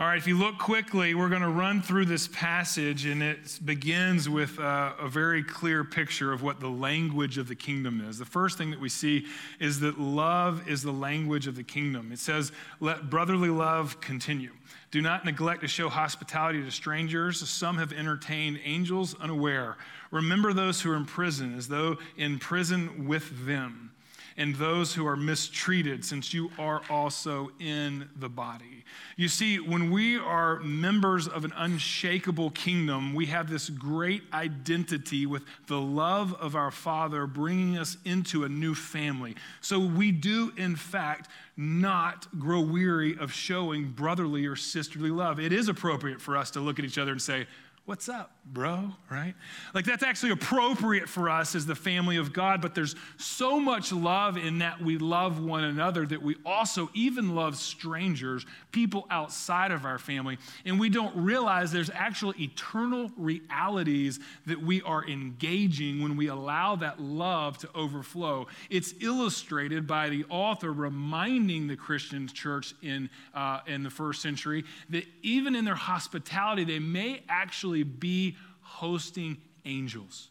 All 0.00 0.06
right, 0.06 0.16
if 0.16 0.28
you 0.28 0.38
look 0.38 0.58
quickly, 0.58 1.16
we're 1.16 1.28
going 1.28 1.42
to 1.42 1.48
run 1.48 1.82
through 1.82 2.04
this 2.04 2.28
passage, 2.28 3.04
and 3.04 3.20
it 3.20 3.58
begins 3.64 4.28
with 4.28 4.56
a, 4.60 4.94
a, 4.96 5.08
very 5.08 5.42
clear 5.42 5.82
picture 5.82 6.32
of 6.32 6.40
what 6.40 6.60
the 6.60 6.68
language 6.68 7.36
of 7.36 7.48
the 7.48 7.56
kingdom 7.56 8.00
is. 8.08 8.16
The 8.16 8.24
first 8.24 8.56
thing 8.56 8.70
that 8.70 8.78
we 8.78 8.90
see 8.90 9.26
is 9.58 9.80
that 9.80 9.98
love 9.98 10.68
is 10.68 10.84
the 10.84 10.92
language 10.92 11.48
of 11.48 11.56
the 11.56 11.64
kingdom. 11.64 12.12
It 12.12 12.20
says, 12.20 12.52
Let 12.78 13.10
brotherly 13.10 13.48
love 13.48 14.00
continue. 14.00 14.52
Do 14.92 15.02
not 15.02 15.24
neglect 15.24 15.62
to 15.62 15.68
show 15.68 15.88
hospitality 15.88 16.62
to 16.62 16.70
strangers. 16.70 17.40
Some 17.48 17.76
have 17.78 17.92
entertained 17.92 18.60
angels 18.64 19.16
unaware. 19.18 19.78
Remember 20.12 20.52
those 20.52 20.80
who 20.80 20.92
are 20.92 20.96
in 20.96 21.06
prison 21.06 21.58
as 21.58 21.66
though 21.66 21.96
in 22.16 22.38
prison 22.38 23.08
with 23.08 23.46
them 23.46 23.90
and 24.38 24.54
those 24.54 24.94
who 24.94 25.04
are 25.04 25.16
mistreated, 25.16 26.04
since 26.04 26.32
you 26.32 26.50
are 26.60 26.80
also 26.88 27.50
in 27.58 28.08
the 28.16 28.28
body. 28.28 28.84
You 29.16 29.26
see, 29.26 29.58
when 29.58 29.90
we 29.90 30.16
are 30.16 30.60
members 30.60 31.26
of 31.26 31.44
an 31.44 31.52
unshakable 31.56 32.50
kingdom, 32.50 33.14
we 33.14 33.26
have 33.26 33.50
this 33.50 33.68
great 33.68 34.22
identity 34.32 35.26
with 35.26 35.42
the 35.66 35.80
love 35.80 36.32
of 36.34 36.54
our 36.54 36.70
Father 36.70 37.26
bringing 37.26 37.76
us 37.76 37.96
into 38.04 38.44
a 38.44 38.48
new 38.48 38.76
family. 38.76 39.34
So 39.60 39.80
we 39.80 40.12
do, 40.12 40.52
in 40.56 40.76
fact, 40.76 41.28
not 41.56 42.28
grow 42.38 42.60
weary 42.60 43.18
of 43.18 43.32
showing 43.32 43.90
brotherly 43.90 44.46
or 44.46 44.54
sisterly 44.54 45.10
love. 45.10 45.40
It 45.40 45.52
is 45.52 45.68
appropriate 45.68 46.20
for 46.20 46.36
us 46.36 46.52
to 46.52 46.60
look 46.60 46.78
at 46.78 46.84
each 46.84 46.96
other 46.96 47.10
and 47.10 47.20
say, 47.20 47.48
What's 47.86 48.06
up, 48.06 48.32
bro? 48.52 48.90
Right? 49.10 49.34
Like, 49.74 49.84
that's 49.84 50.02
actually 50.02 50.32
appropriate 50.32 51.08
for 51.08 51.28
us 51.28 51.54
as 51.54 51.66
the 51.66 51.74
family 51.74 52.16
of 52.16 52.32
God, 52.32 52.60
but 52.60 52.74
there's 52.74 52.96
so 53.16 53.60
much 53.60 53.92
love 53.92 54.36
in 54.36 54.58
that 54.58 54.80
we 54.80 54.98
love 54.98 55.42
one 55.42 55.64
another 55.64 56.06
that 56.06 56.22
we 56.22 56.36
also 56.44 56.90
even 56.94 57.34
love 57.34 57.56
strangers, 57.56 58.46
people 58.72 59.06
outside 59.10 59.70
of 59.70 59.84
our 59.84 59.98
family, 59.98 60.38
and 60.64 60.80
we 60.80 60.88
don't 60.88 61.14
realize 61.16 61.70
there's 61.70 61.90
actual 61.90 62.34
eternal 62.40 63.10
realities 63.16 64.20
that 64.46 64.60
we 64.60 64.82
are 64.82 65.06
engaging 65.06 66.02
when 66.02 66.16
we 66.16 66.28
allow 66.28 66.76
that 66.76 67.00
love 67.00 67.58
to 67.58 67.68
overflow. 67.74 68.46
It's 68.70 68.94
illustrated 69.00 69.86
by 69.86 70.08
the 70.08 70.24
author 70.28 70.72
reminding 70.72 71.66
the 71.66 71.76
Christian 71.76 72.26
church 72.28 72.74
in, 72.82 73.10
uh, 73.34 73.60
in 73.66 73.82
the 73.82 73.90
first 73.90 74.22
century 74.22 74.64
that 74.90 75.04
even 75.22 75.54
in 75.54 75.64
their 75.64 75.74
hospitality, 75.74 76.64
they 76.64 76.78
may 76.78 77.22
actually 77.28 77.82
be 77.82 78.36
hosting 78.68 79.38
angels. 79.64 80.28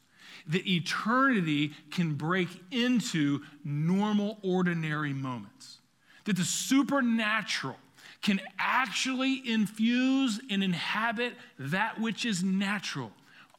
That 0.47 0.67
eternity 0.67 1.73
can 1.91 2.13
break 2.13 2.49
into 2.71 3.41
normal, 3.63 4.37
ordinary 4.41 5.13
moments. 5.13 5.79
That 6.25 6.37
the 6.37 6.43
supernatural 6.43 7.77
can 8.21 8.41
actually 8.59 9.41
infuse 9.49 10.39
and 10.49 10.63
inhabit 10.63 11.33
that 11.59 11.99
which 11.99 12.25
is 12.25 12.43
natural. 12.43 13.11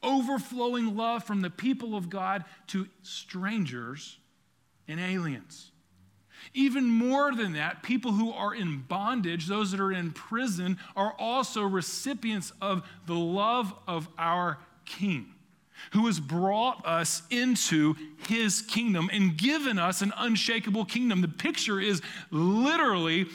Overflowing 0.03 0.97
love 0.97 1.25
from 1.25 1.41
the 1.41 1.51
people 1.51 1.97
of 1.97 2.09
God 2.11 2.45
to 2.69 2.89
strangers 3.03 4.19
and 4.87 5.01
aliens. 5.01 5.71
Even 6.55 6.89
more 6.89 7.35
than 7.35 7.55
that, 7.55 7.83
people 7.83 8.13
who 8.13 8.33
are 8.33 8.55
in 8.55 8.85
bondage, 8.89 9.47
those 9.47 9.71
that 9.73 9.81
are 9.81 9.93
in 9.93 10.13
prison, 10.13 10.79
are 10.97 11.15
also 11.19 11.63
recipients 11.63 12.53
of 12.61 12.89
the 13.07 13.15
love 13.15 13.75
of 13.87 14.09
our 14.19 14.59
King, 14.89 15.35
who 15.93 16.07
has 16.07 16.19
brought 16.19 16.85
us 16.85 17.23
into 17.31 17.95
his 18.27 18.63
kingdom 18.63 19.11
and 19.13 19.37
given 19.37 19.79
us 19.79 20.03
an 20.03 20.13
unshakable 20.17 20.85
kingdom. 20.85 21.21
The 21.21 21.29
picture 21.29 21.81
is 21.81 22.03
literally 22.31 23.27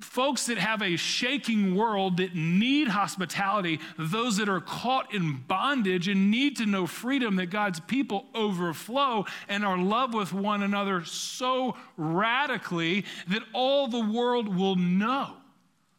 folks 0.00 0.46
that 0.46 0.58
have 0.58 0.82
a 0.82 0.96
shaking 0.96 1.74
world 1.74 2.16
that 2.16 2.34
need 2.34 2.88
hospitality, 2.88 3.80
those 3.98 4.36
that 4.36 4.48
are 4.48 4.60
caught 4.60 5.14
in 5.14 5.42
bondage 5.46 6.08
and 6.08 6.30
need 6.30 6.56
to 6.56 6.66
know 6.66 6.86
freedom, 6.86 7.36
that 7.36 7.46
God's 7.46 7.80
people 7.80 8.26
overflow 8.34 9.24
and 9.48 9.64
are 9.64 9.78
loved 9.78 10.14
with 10.14 10.32
one 10.32 10.62
another 10.62 11.04
so 11.04 11.76
radically 11.96 13.04
that 13.28 13.42
all 13.52 13.88
the 13.88 14.04
world 14.04 14.54
will 14.54 14.76
know 14.76 15.36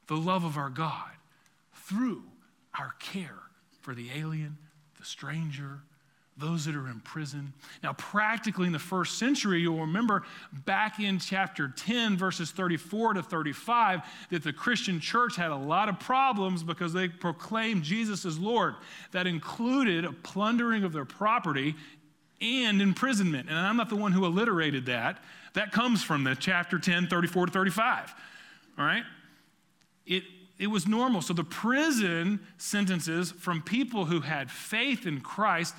the 0.08 0.18
love 0.18 0.44
of 0.44 0.58
our 0.58 0.70
God 0.70 1.12
through 1.74 2.24
our 2.78 2.94
care 3.00 3.40
for 3.82 3.96
the 3.96 4.10
alien, 4.16 4.58
the 4.98 5.06
stranger, 5.06 5.80
those 6.38 6.66
that 6.66 6.76
are 6.76 6.88
in 6.88 7.00
prison. 7.00 7.52
Now, 7.82 7.94
practically 7.94 8.68
in 8.68 8.74
the 8.74 8.80
first 8.80 9.18
century, 9.18 9.60
you'll 9.60 9.80
remember 9.80 10.24
back 10.66 11.00
in 11.00 11.18
chapter 11.18 11.74
10, 11.76 12.16
verses 12.16 12.52
34 12.52 13.16
to 13.16 13.24
35, 13.24 14.02
that 14.30 14.44
the 14.44 14.54
Christian 14.54 15.00
church 15.00 15.36
had 15.36 15.50
a 15.50 15.56
lot 15.56 15.90
of 15.90 16.00
problems 16.00 16.62
because 16.62 16.94
they 16.94 17.08
proclaimed 17.08 17.84
Jesus 17.84 18.24
as 18.26 18.38
Lord. 18.38 18.76
That 19.12 19.26
included 19.26 20.06
a 20.06 20.12
plundering 20.12 20.84
of 20.84 20.94
their 20.94 21.06
property 21.06 21.76
and 22.40 22.82
imprisonment. 22.82 23.50
And 23.50 23.58
I'm 23.58 23.78
not 23.78 23.90
the 23.90 23.96
one 23.96 24.12
who 24.12 24.24
alliterated 24.24 24.86
that. 24.86 25.24
That 25.54 25.72
comes 25.72 26.04
from 26.04 26.24
the 26.24 26.36
chapter 26.36 26.78
10, 26.78 27.08
34 27.08 27.48
to 27.48 27.52
35. 27.52 28.14
All 28.78 28.86
right? 28.86 29.04
It, 30.06 30.24
it 30.60 30.68
was 30.68 30.88
normal. 30.88 31.22
So 31.22 31.34
the 31.34 31.44
prison 31.44 32.40
sentences 32.58 33.32
from 33.32 33.62
people 33.62 34.06
who 34.06 34.22
had 34.22 34.50
faith 34.50 35.06
in 35.06 35.22
Christ 35.22 35.76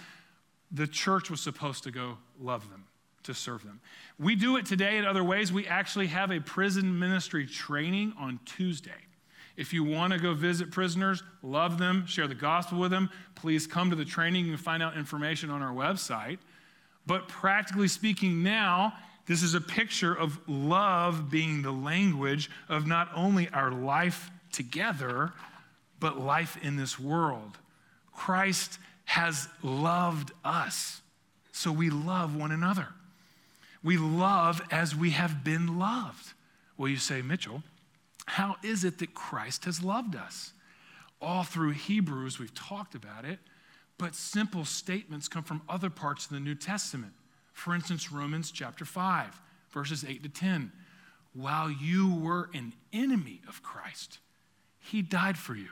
the 0.70 0.87
church 0.87 1.30
was 1.30 1.40
supposed 1.40 1.85
to 1.85 1.90
go 1.90 2.18
love 2.40 2.68
them, 2.70 2.85
to 3.23 3.35
serve 3.35 3.64
them. 3.64 3.80
We 4.18 4.35
do 4.35 4.56
it 4.56 4.66
today 4.66 4.99
in 4.99 5.06
other 5.06 5.25
ways. 5.25 5.52
We 5.52 5.66
actually 5.66 6.08
have 6.08 6.30
a 6.30 6.40
prison 6.40 6.99
ministry 6.99 7.47
training 7.47 8.12
on 8.18 8.38
Tuesday. 8.44 8.90
If 9.56 9.73
you 9.73 9.82
want 9.82 10.12
to 10.12 10.18
go 10.18 10.35
visit 10.35 10.70
prisoners, 10.70 11.23
love 11.42 11.78
them, 11.78 12.06
share 12.06 12.28
the 12.28 12.35
gospel 12.35 12.78
with 12.78 12.90
them, 12.90 13.11
please 13.35 13.66
come 13.66 13.90
to 13.90 13.97
the 13.97 14.04
training. 14.04 14.44
You 14.44 14.52
can 14.52 14.62
find 14.62 14.82
out 14.82 14.97
information 14.97 15.50
on 15.50 15.62
our 15.62 15.75
website. 15.75 16.38
But 17.06 17.26
practically 17.26 17.88
speaking, 17.88 18.42
now, 18.42 18.92
this 19.26 19.42
is 19.42 19.54
a 19.54 19.61
picture 19.61 20.14
of 20.14 20.38
love 20.47 21.30
being 21.30 21.62
the 21.62 21.73
language 21.73 22.50
of 22.68 22.87
not 22.87 23.08
only 23.16 23.49
our 23.49 23.73
life 23.73 24.30
together, 24.52 25.32
but 26.00 26.20
life 26.20 26.58
in 26.62 26.76
this 26.76 26.98
world. 26.98 27.58
Christ 28.12 28.78
has 29.04 29.48
loved 29.62 30.32
us. 30.44 31.00
So 31.52 31.72
we 31.72 31.90
love 31.90 32.36
one 32.36 32.52
another. 32.52 32.88
We 33.82 33.96
love 33.96 34.60
as 34.70 34.94
we 34.94 35.10
have 35.10 35.42
been 35.44 35.78
loved. 35.78 36.32
Well, 36.76 36.88
you 36.88 36.96
say, 36.96 37.22
Mitchell, 37.22 37.62
how 38.26 38.56
is 38.62 38.84
it 38.84 38.98
that 38.98 39.14
Christ 39.14 39.64
has 39.64 39.82
loved 39.82 40.14
us? 40.14 40.52
All 41.20 41.42
through 41.42 41.70
Hebrews, 41.70 42.38
we've 42.38 42.54
talked 42.54 42.94
about 42.94 43.24
it, 43.24 43.38
but 43.96 44.14
simple 44.14 44.64
statements 44.64 45.26
come 45.26 45.42
from 45.42 45.62
other 45.68 45.90
parts 45.90 46.26
of 46.26 46.32
the 46.32 46.40
New 46.40 46.54
Testament. 46.54 47.12
For 47.52 47.74
instance, 47.74 48.12
Romans 48.12 48.52
chapter 48.52 48.84
5, 48.84 49.40
verses 49.70 50.04
8 50.06 50.22
to 50.22 50.28
10. 50.28 50.70
While 51.34 51.70
you 51.70 52.14
were 52.14 52.50
an 52.54 52.72
enemy 52.92 53.40
of 53.48 53.62
Christ, 53.62 54.18
he 54.90 55.02
died 55.02 55.38
for 55.38 55.54
you. 55.54 55.68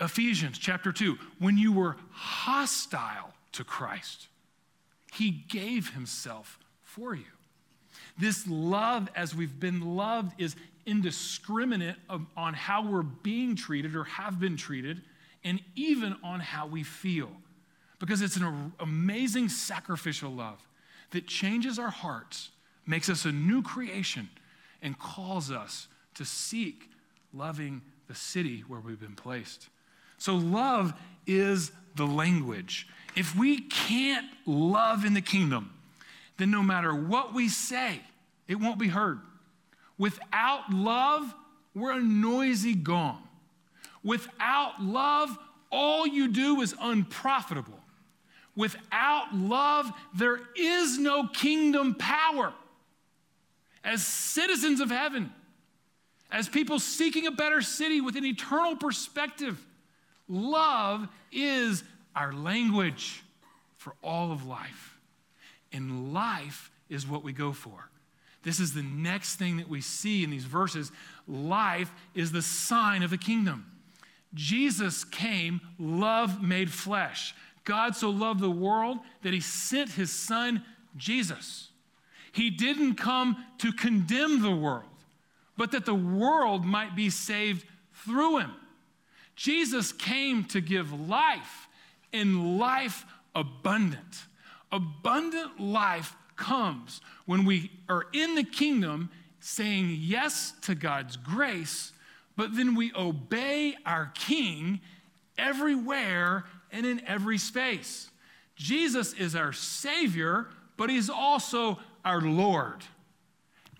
Ephesians 0.00 0.58
chapter 0.58 0.92
2, 0.92 1.16
when 1.38 1.56
you 1.56 1.72
were 1.72 1.96
hostile 2.10 3.32
to 3.52 3.62
Christ, 3.64 4.28
he 5.12 5.30
gave 5.30 5.90
himself 5.90 6.58
for 6.82 7.14
you. 7.14 7.24
This 8.18 8.46
love, 8.48 9.08
as 9.14 9.34
we've 9.34 9.60
been 9.60 9.96
loved, 9.96 10.32
is 10.40 10.56
indiscriminate 10.86 11.96
on 12.36 12.54
how 12.54 12.84
we're 12.84 13.02
being 13.02 13.54
treated 13.54 13.94
or 13.94 14.04
have 14.04 14.40
been 14.40 14.56
treated, 14.56 15.02
and 15.44 15.60
even 15.76 16.16
on 16.24 16.40
how 16.40 16.66
we 16.66 16.82
feel. 16.82 17.30
Because 17.98 18.20
it's 18.20 18.36
an 18.36 18.72
amazing 18.80 19.48
sacrificial 19.48 20.32
love 20.32 20.66
that 21.10 21.26
changes 21.26 21.78
our 21.78 21.90
hearts, 21.90 22.50
makes 22.86 23.08
us 23.08 23.24
a 23.24 23.32
new 23.32 23.62
creation, 23.62 24.28
and 24.80 24.98
calls 24.98 25.50
us 25.50 25.86
to 26.14 26.24
seek 26.24 26.90
loving 27.32 27.82
the 28.08 28.14
city 28.14 28.64
where 28.66 28.80
we've 28.80 29.00
been 29.00 29.14
placed. 29.14 29.68
So, 30.18 30.34
love 30.34 30.94
is 31.26 31.72
the 31.96 32.06
language. 32.06 32.88
If 33.16 33.36
we 33.36 33.60
can't 33.60 34.26
love 34.46 35.04
in 35.04 35.14
the 35.14 35.20
kingdom, 35.20 35.72
then 36.38 36.50
no 36.50 36.62
matter 36.62 36.94
what 36.94 37.34
we 37.34 37.48
say, 37.48 38.00
it 38.48 38.56
won't 38.56 38.78
be 38.78 38.88
heard. 38.88 39.20
Without 39.98 40.72
love, 40.72 41.34
we're 41.74 41.92
a 41.92 42.02
noisy 42.02 42.74
gong. 42.74 43.22
Without 44.02 44.82
love, 44.82 45.36
all 45.70 46.06
you 46.06 46.28
do 46.28 46.60
is 46.60 46.74
unprofitable. 46.80 47.78
Without 48.56 49.34
love, 49.34 49.90
there 50.14 50.40
is 50.56 50.98
no 50.98 51.28
kingdom 51.28 51.94
power. 51.94 52.52
As 53.84 54.06
citizens 54.06 54.80
of 54.80 54.90
heaven, 54.90 55.32
as 56.32 56.48
people 56.48 56.78
seeking 56.78 57.26
a 57.26 57.30
better 57.30 57.62
city 57.62 58.00
with 58.00 58.16
an 58.16 58.24
eternal 58.24 58.74
perspective, 58.74 59.64
love 60.28 61.06
is 61.30 61.84
our 62.16 62.32
language 62.32 63.22
for 63.76 63.94
all 64.02 64.32
of 64.32 64.46
life. 64.46 64.96
And 65.72 66.12
life 66.12 66.70
is 66.88 67.06
what 67.06 67.22
we 67.22 67.32
go 67.32 67.52
for. 67.52 67.88
This 68.42 68.58
is 68.58 68.74
the 68.74 68.82
next 68.82 69.36
thing 69.36 69.58
that 69.58 69.68
we 69.68 69.80
see 69.80 70.24
in 70.24 70.30
these 70.30 70.44
verses. 70.44 70.90
Life 71.28 71.92
is 72.14 72.32
the 72.32 72.42
sign 72.42 73.02
of 73.02 73.10
the 73.10 73.18
kingdom. 73.18 73.66
Jesus 74.34 75.04
came, 75.04 75.60
love 75.78 76.42
made 76.42 76.70
flesh. 76.70 77.34
God 77.64 77.94
so 77.94 78.10
loved 78.10 78.40
the 78.40 78.50
world 78.50 78.98
that 79.22 79.32
he 79.32 79.40
sent 79.40 79.90
his 79.90 80.10
son, 80.10 80.64
Jesus. 80.96 81.68
He 82.32 82.50
didn't 82.50 82.94
come 82.94 83.44
to 83.58 83.72
condemn 83.72 84.42
the 84.42 84.54
world, 84.54 84.88
but 85.62 85.70
that 85.70 85.86
the 85.86 85.94
world 85.94 86.64
might 86.64 86.96
be 86.96 87.08
saved 87.08 87.64
through 88.04 88.38
him. 88.38 88.50
Jesus 89.36 89.92
came 89.92 90.42
to 90.46 90.60
give 90.60 91.08
life 91.08 91.68
and 92.12 92.58
life 92.58 93.06
abundant. 93.32 94.24
Abundant 94.72 95.60
life 95.60 96.16
comes 96.34 97.00
when 97.26 97.44
we 97.44 97.70
are 97.88 98.06
in 98.12 98.34
the 98.34 98.42
kingdom 98.42 99.08
saying 99.38 99.96
yes 100.00 100.52
to 100.62 100.74
God's 100.74 101.16
grace, 101.16 101.92
but 102.36 102.56
then 102.56 102.74
we 102.74 102.90
obey 102.96 103.76
our 103.86 104.10
King 104.16 104.80
everywhere 105.38 106.44
and 106.72 106.84
in 106.84 107.06
every 107.06 107.38
space. 107.38 108.10
Jesus 108.56 109.12
is 109.12 109.36
our 109.36 109.52
Savior, 109.52 110.48
but 110.76 110.90
He's 110.90 111.08
also 111.08 111.78
our 112.04 112.20
Lord. 112.20 112.82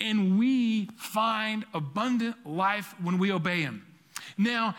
And 0.02 0.38
we 0.38 0.86
find 0.96 1.64
abundant 1.72 2.36
life 2.44 2.94
when 3.02 3.18
we 3.18 3.30
obey 3.30 3.62
Him. 3.62 3.86
Now, 4.36 4.74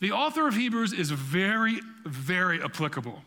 the 0.00 0.12
author 0.12 0.46
of 0.46 0.54
Hebrews 0.54 0.92
is 0.92 1.10
very, 1.10 1.80
very 2.04 2.62
applicable 2.62 3.22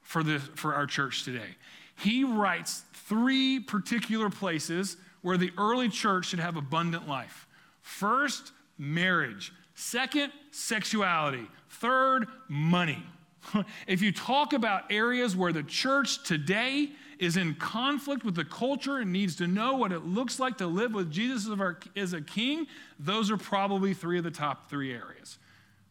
for, 0.00 0.22
the, 0.22 0.38
for 0.38 0.74
our 0.74 0.86
church 0.86 1.24
today. 1.24 1.56
He 1.96 2.24
writes 2.24 2.82
three 2.92 3.60
particular 3.60 4.30
places 4.30 4.96
where 5.20 5.36
the 5.36 5.52
early 5.56 5.88
church 5.88 6.26
should 6.26 6.40
have 6.40 6.56
abundant 6.56 7.08
life. 7.08 7.46
First, 7.80 8.52
marriage. 8.78 9.52
Second, 9.74 10.32
sexuality. 10.50 11.46
Third, 11.68 12.26
money. 12.48 13.02
if 13.86 14.02
you 14.02 14.12
talk 14.12 14.52
about 14.52 14.90
areas 14.90 15.36
where 15.36 15.52
the 15.52 15.62
church 15.62 16.24
today 16.24 16.90
is 17.22 17.36
in 17.36 17.54
conflict 17.54 18.24
with 18.24 18.34
the 18.34 18.44
culture 18.44 18.98
and 18.98 19.12
needs 19.12 19.36
to 19.36 19.46
know 19.46 19.74
what 19.74 19.92
it 19.92 20.04
looks 20.04 20.40
like 20.40 20.58
to 20.58 20.66
live 20.66 20.92
with 20.92 21.08
Jesus 21.08 21.48
as 21.94 22.12
a 22.14 22.20
king, 22.20 22.66
those 22.98 23.30
are 23.30 23.36
probably 23.36 23.94
three 23.94 24.18
of 24.18 24.24
the 24.24 24.30
top 24.30 24.68
three 24.68 24.92
areas 24.92 25.38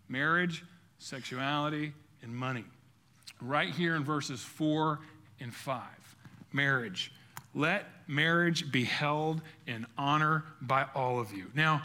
marriage, 0.10 0.66
sexuality, 1.00 1.94
and 2.22 2.36
money. 2.36 2.66
Right 3.40 3.74
here 3.74 3.96
in 3.96 4.04
verses 4.04 4.42
four 4.42 5.00
and 5.40 5.54
five 5.54 6.16
marriage. 6.52 7.14
Let 7.56 7.86
marriage 8.08 8.70
be 8.70 8.84
held 8.84 9.42
in 9.68 9.86
honor 9.98 10.44
by 10.62 10.86
all 10.94 11.22
of 11.22 11.32
you. 11.32 11.46
Now, 11.56 11.82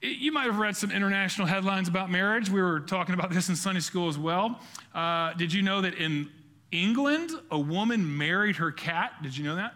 you 0.00 0.32
might 0.32 0.46
have 0.46 0.58
read 0.58 0.74
some 0.74 0.90
international 0.90 1.46
headlines 1.46 1.86
about 1.86 2.10
marriage. 2.10 2.48
We 2.48 2.62
were 2.62 2.80
talking 2.80 3.14
about 3.14 3.30
this 3.30 3.50
in 3.50 3.56
Sunday 3.56 3.82
school 3.82 4.08
as 4.08 4.18
well. 4.18 4.58
Uh, 4.94 5.34
did 5.34 5.52
you 5.52 5.60
know 5.60 5.82
that 5.82 5.94
in 5.96 6.30
England, 6.72 7.30
a 7.50 7.58
woman 7.58 8.16
married 8.16 8.56
her 8.56 8.70
cat? 8.70 9.12
Did 9.22 9.36
you 9.36 9.44
know 9.44 9.56
that? 9.56 9.74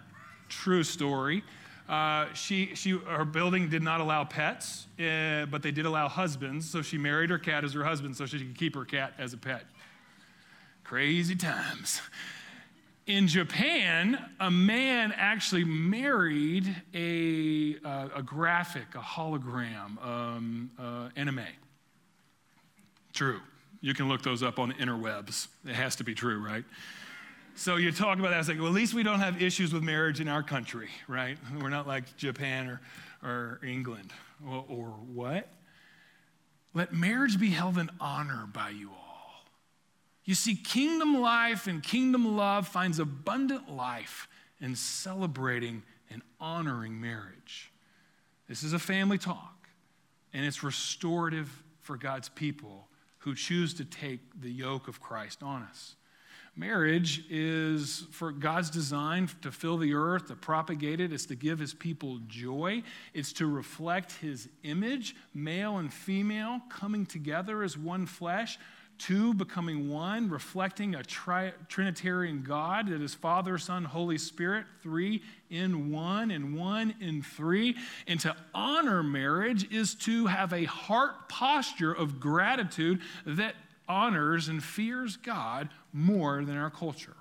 True 0.48 0.84
story. 0.84 1.42
Uh, 1.88 2.32
she, 2.32 2.74
she, 2.74 2.92
her 2.92 3.24
building 3.24 3.68
did 3.68 3.82
not 3.82 4.00
allow 4.00 4.24
pets, 4.24 4.86
uh, 4.98 5.44
but 5.46 5.62
they 5.62 5.70
did 5.70 5.84
allow 5.84 6.08
husbands. 6.08 6.68
So 6.68 6.80
she 6.82 6.96
married 6.96 7.30
her 7.30 7.38
cat 7.38 7.64
as 7.64 7.74
her 7.74 7.84
husband 7.84 8.16
so 8.16 8.26
she 8.26 8.38
could 8.38 8.56
keep 8.56 8.74
her 8.74 8.84
cat 8.84 9.12
as 9.18 9.32
a 9.32 9.36
pet. 9.36 9.64
Crazy 10.82 11.34
times. 11.34 12.00
In 13.06 13.28
Japan, 13.28 14.18
a 14.40 14.50
man 14.50 15.12
actually 15.14 15.64
married 15.64 16.74
a, 16.94 17.76
uh, 17.84 18.08
a 18.16 18.22
graphic, 18.22 18.94
a 18.94 18.98
hologram, 18.98 20.02
um, 20.02 20.70
uh, 20.78 21.10
anime. 21.14 21.44
True. 23.12 23.40
You 23.84 23.92
can 23.92 24.08
look 24.08 24.22
those 24.22 24.42
up 24.42 24.58
on 24.58 24.70
the 24.70 24.74
interwebs. 24.76 25.46
It 25.66 25.74
has 25.74 25.96
to 25.96 26.04
be 26.04 26.14
true, 26.14 26.42
right? 26.42 26.64
So 27.54 27.76
you 27.76 27.92
talk 27.92 28.18
about 28.18 28.30
that. 28.30 28.38
It's 28.38 28.48
like, 28.48 28.56
well, 28.56 28.68
at 28.68 28.72
least 28.72 28.94
we 28.94 29.02
don't 29.02 29.20
have 29.20 29.42
issues 29.42 29.74
with 29.74 29.82
marriage 29.82 30.20
in 30.20 30.28
our 30.28 30.42
country, 30.42 30.88
right? 31.06 31.36
We're 31.60 31.68
not 31.68 31.86
like 31.86 32.16
Japan 32.16 32.80
or, 33.22 33.28
or 33.28 33.60
England. 33.62 34.10
Or, 34.48 34.64
or 34.70 34.86
what? 34.86 35.50
Let 36.72 36.94
marriage 36.94 37.38
be 37.38 37.50
held 37.50 37.76
in 37.76 37.90
honor 38.00 38.48
by 38.50 38.70
you 38.70 38.88
all. 38.88 39.44
You 40.24 40.34
see, 40.34 40.54
kingdom 40.54 41.20
life 41.20 41.66
and 41.66 41.82
kingdom 41.82 42.38
love 42.38 42.66
finds 42.66 42.98
abundant 42.98 43.70
life 43.70 44.28
in 44.62 44.76
celebrating 44.76 45.82
and 46.08 46.22
honoring 46.40 46.98
marriage. 46.98 47.70
This 48.48 48.62
is 48.62 48.72
a 48.72 48.78
family 48.78 49.18
talk, 49.18 49.68
and 50.32 50.46
it's 50.46 50.62
restorative 50.62 51.62
for 51.82 51.98
God's 51.98 52.30
people 52.30 52.88
who 53.24 53.34
choose 53.34 53.72
to 53.74 53.84
take 53.84 54.20
the 54.40 54.50
yoke 54.50 54.86
of 54.86 55.00
Christ 55.00 55.42
on 55.42 55.62
us. 55.62 55.96
Marriage 56.56 57.24
is 57.30 58.06
for 58.12 58.30
God's 58.30 58.70
design 58.70 59.28
to 59.42 59.50
fill 59.50 59.76
the 59.76 59.94
earth, 59.94 60.28
to 60.28 60.36
propagate 60.36 61.00
it. 61.00 61.12
It's 61.12 61.26
to 61.26 61.34
give 61.34 61.58
his 61.58 61.74
people 61.74 62.20
joy. 62.28 62.82
It's 63.12 63.32
to 63.34 63.46
reflect 63.46 64.12
his 64.12 64.48
image, 64.62 65.16
male 65.34 65.78
and 65.78 65.92
female, 65.92 66.60
coming 66.68 67.06
together 67.06 67.62
as 67.62 67.76
one 67.76 68.06
flesh 68.06 68.58
two 68.98 69.34
becoming 69.34 69.88
one, 69.88 70.28
reflecting 70.30 70.94
a 70.94 71.02
tri- 71.02 71.52
Trinitarian 71.68 72.42
God 72.42 72.88
that 72.88 73.00
is 73.00 73.14
Father, 73.14 73.58
Son, 73.58 73.84
Holy 73.84 74.18
Spirit, 74.18 74.66
three 74.82 75.22
in 75.50 75.90
one 75.90 76.30
and 76.30 76.56
one 76.56 76.94
in 77.00 77.22
three. 77.22 77.76
And 78.06 78.18
to 78.20 78.34
honor 78.54 79.02
marriage 79.02 79.70
is 79.72 79.94
to 79.96 80.26
have 80.26 80.52
a 80.52 80.64
heart 80.64 81.28
posture 81.28 81.92
of 81.92 82.20
gratitude 82.20 83.00
that 83.26 83.54
honors 83.88 84.48
and 84.48 84.62
fears 84.62 85.16
God 85.16 85.68
more 85.92 86.44
than 86.44 86.56
our 86.56 86.70
culture. 86.70 87.16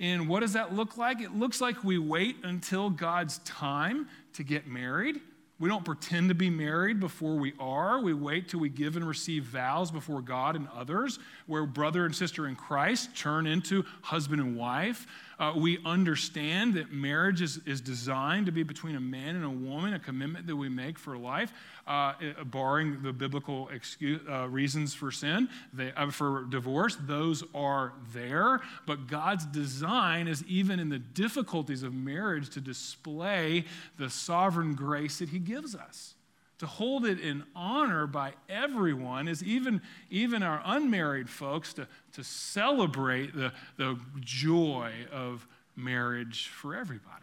And 0.00 0.28
what 0.28 0.40
does 0.40 0.52
that 0.52 0.74
look 0.74 0.96
like? 0.96 1.20
It 1.20 1.34
looks 1.34 1.60
like 1.60 1.82
we 1.82 1.98
wait 1.98 2.36
until 2.44 2.90
God's 2.90 3.38
time 3.38 4.08
to 4.34 4.44
get 4.44 4.66
married. 4.66 5.20
We 5.60 5.68
don't 5.68 5.84
pretend 5.84 6.28
to 6.28 6.34
be 6.34 6.50
married 6.50 7.00
before 7.00 7.36
we 7.36 7.52
are. 7.58 8.00
We 8.00 8.14
wait 8.14 8.48
till 8.48 8.60
we 8.60 8.68
give 8.68 8.96
and 8.96 9.06
receive 9.06 9.44
vows 9.44 9.90
before 9.90 10.22
God 10.22 10.54
and 10.54 10.68
others, 10.68 11.18
where 11.46 11.66
brother 11.66 12.04
and 12.04 12.14
sister 12.14 12.46
in 12.46 12.54
Christ 12.54 13.16
turn 13.16 13.46
into 13.46 13.84
husband 14.02 14.40
and 14.40 14.56
wife. 14.56 15.06
Uh, 15.38 15.52
we 15.54 15.78
understand 15.84 16.74
that 16.74 16.92
marriage 16.92 17.40
is, 17.40 17.60
is 17.64 17.80
designed 17.80 18.46
to 18.46 18.52
be 18.52 18.64
between 18.64 18.96
a 18.96 19.00
man 19.00 19.36
and 19.36 19.44
a 19.44 19.50
woman, 19.50 19.94
a 19.94 19.98
commitment 19.98 20.46
that 20.46 20.56
we 20.56 20.68
make 20.68 20.98
for 20.98 21.16
life, 21.16 21.52
uh, 21.86 22.14
barring 22.46 23.02
the 23.02 23.12
biblical 23.12 23.68
excuse, 23.68 24.20
uh, 24.28 24.48
reasons 24.48 24.94
for 24.94 25.12
sin, 25.12 25.48
they, 25.72 25.92
uh, 25.92 26.10
for 26.10 26.44
divorce. 26.50 26.96
Those 27.00 27.44
are 27.54 27.92
there. 28.12 28.60
But 28.84 29.06
God's 29.06 29.46
design 29.46 30.26
is 30.26 30.42
even 30.44 30.80
in 30.80 30.88
the 30.88 30.98
difficulties 30.98 31.84
of 31.84 31.94
marriage 31.94 32.50
to 32.50 32.60
display 32.60 33.64
the 33.96 34.10
sovereign 34.10 34.74
grace 34.74 35.20
that 35.20 35.28
He 35.28 35.38
gives 35.38 35.74
us 35.76 36.14
to 36.58 36.66
hold 36.66 37.06
it 37.06 37.20
in 37.20 37.44
honor 37.54 38.06
by 38.06 38.32
everyone 38.48 39.28
is 39.28 39.42
even, 39.44 39.80
even 40.10 40.42
our 40.42 40.60
unmarried 40.64 41.30
folks 41.30 41.72
to, 41.74 41.86
to 42.12 42.24
celebrate 42.24 43.34
the, 43.34 43.52
the 43.76 43.98
joy 44.20 44.92
of 45.12 45.46
marriage 45.76 46.48
for 46.48 46.74
everybody 46.74 47.14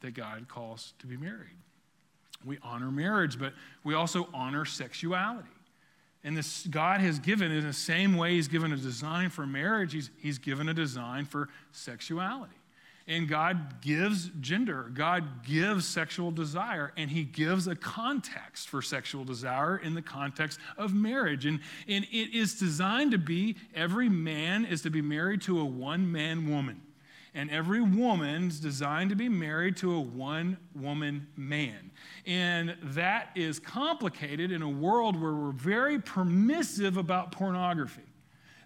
that 0.00 0.14
God 0.14 0.48
calls 0.48 0.94
to 1.00 1.06
be 1.06 1.16
married. 1.16 1.56
We 2.44 2.58
honor 2.62 2.90
marriage, 2.90 3.38
but 3.38 3.52
we 3.84 3.94
also 3.94 4.28
honor 4.34 4.64
sexuality. 4.64 5.48
And 6.24 6.36
this 6.36 6.66
God 6.68 7.00
has 7.00 7.18
given, 7.18 7.50
in 7.52 7.66
the 7.66 7.72
same 7.72 8.16
way 8.16 8.34
He's 8.34 8.48
given 8.48 8.72
a 8.72 8.76
design 8.76 9.28
for 9.28 9.46
marriage, 9.46 9.92
He's, 9.92 10.10
he's 10.18 10.38
given 10.38 10.68
a 10.68 10.74
design 10.74 11.24
for 11.24 11.48
sexuality. 11.72 12.54
And 13.08 13.28
God 13.28 13.80
gives 13.80 14.30
gender, 14.40 14.90
God 14.94 15.44
gives 15.44 15.86
sexual 15.86 16.30
desire, 16.30 16.92
and 16.96 17.10
He 17.10 17.24
gives 17.24 17.66
a 17.66 17.74
context 17.74 18.68
for 18.68 18.80
sexual 18.80 19.24
desire 19.24 19.76
in 19.76 19.94
the 19.94 20.02
context 20.02 20.60
of 20.78 20.94
marriage. 20.94 21.46
And, 21.46 21.60
and 21.88 22.04
it 22.04 22.36
is 22.36 22.54
designed 22.54 23.10
to 23.10 23.18
be 23.18 23.56
every 23.74 24.08
man 24.08 24.64
is 24.64 24.82
to 24.82 24.90
be 24.90 25.02
married 25.02 25.42
to 25.42 25.60
a 25.60 25.64
one 25.64 26.10
man 26.10 26.48
woman. 26.48 26.80
And 27.34 27.50
every 27.50 27.80
woman's 27.80 28.60
designed 28.60 29.08
to 29.10 29.16
be 29.16 29.28
married 29.28 29.78
to 29.78 29.94
a 29.94 30.00
one 30.00 30.58
woman 30.74 31.26
man. 31.34 31.90
And 32.26 32.76
that 32.82 33.30
is 33.34 33.58
complicated 33.58 34.52
in 34.52 34.60
a 34.60 34.68
world 34.68 35.20
where 35.20 35.32
we're 35.32 35.52
very 35.52 35.98
permissive 35.98 36.98
about 36.98 37.32
pornography 37.32 38.02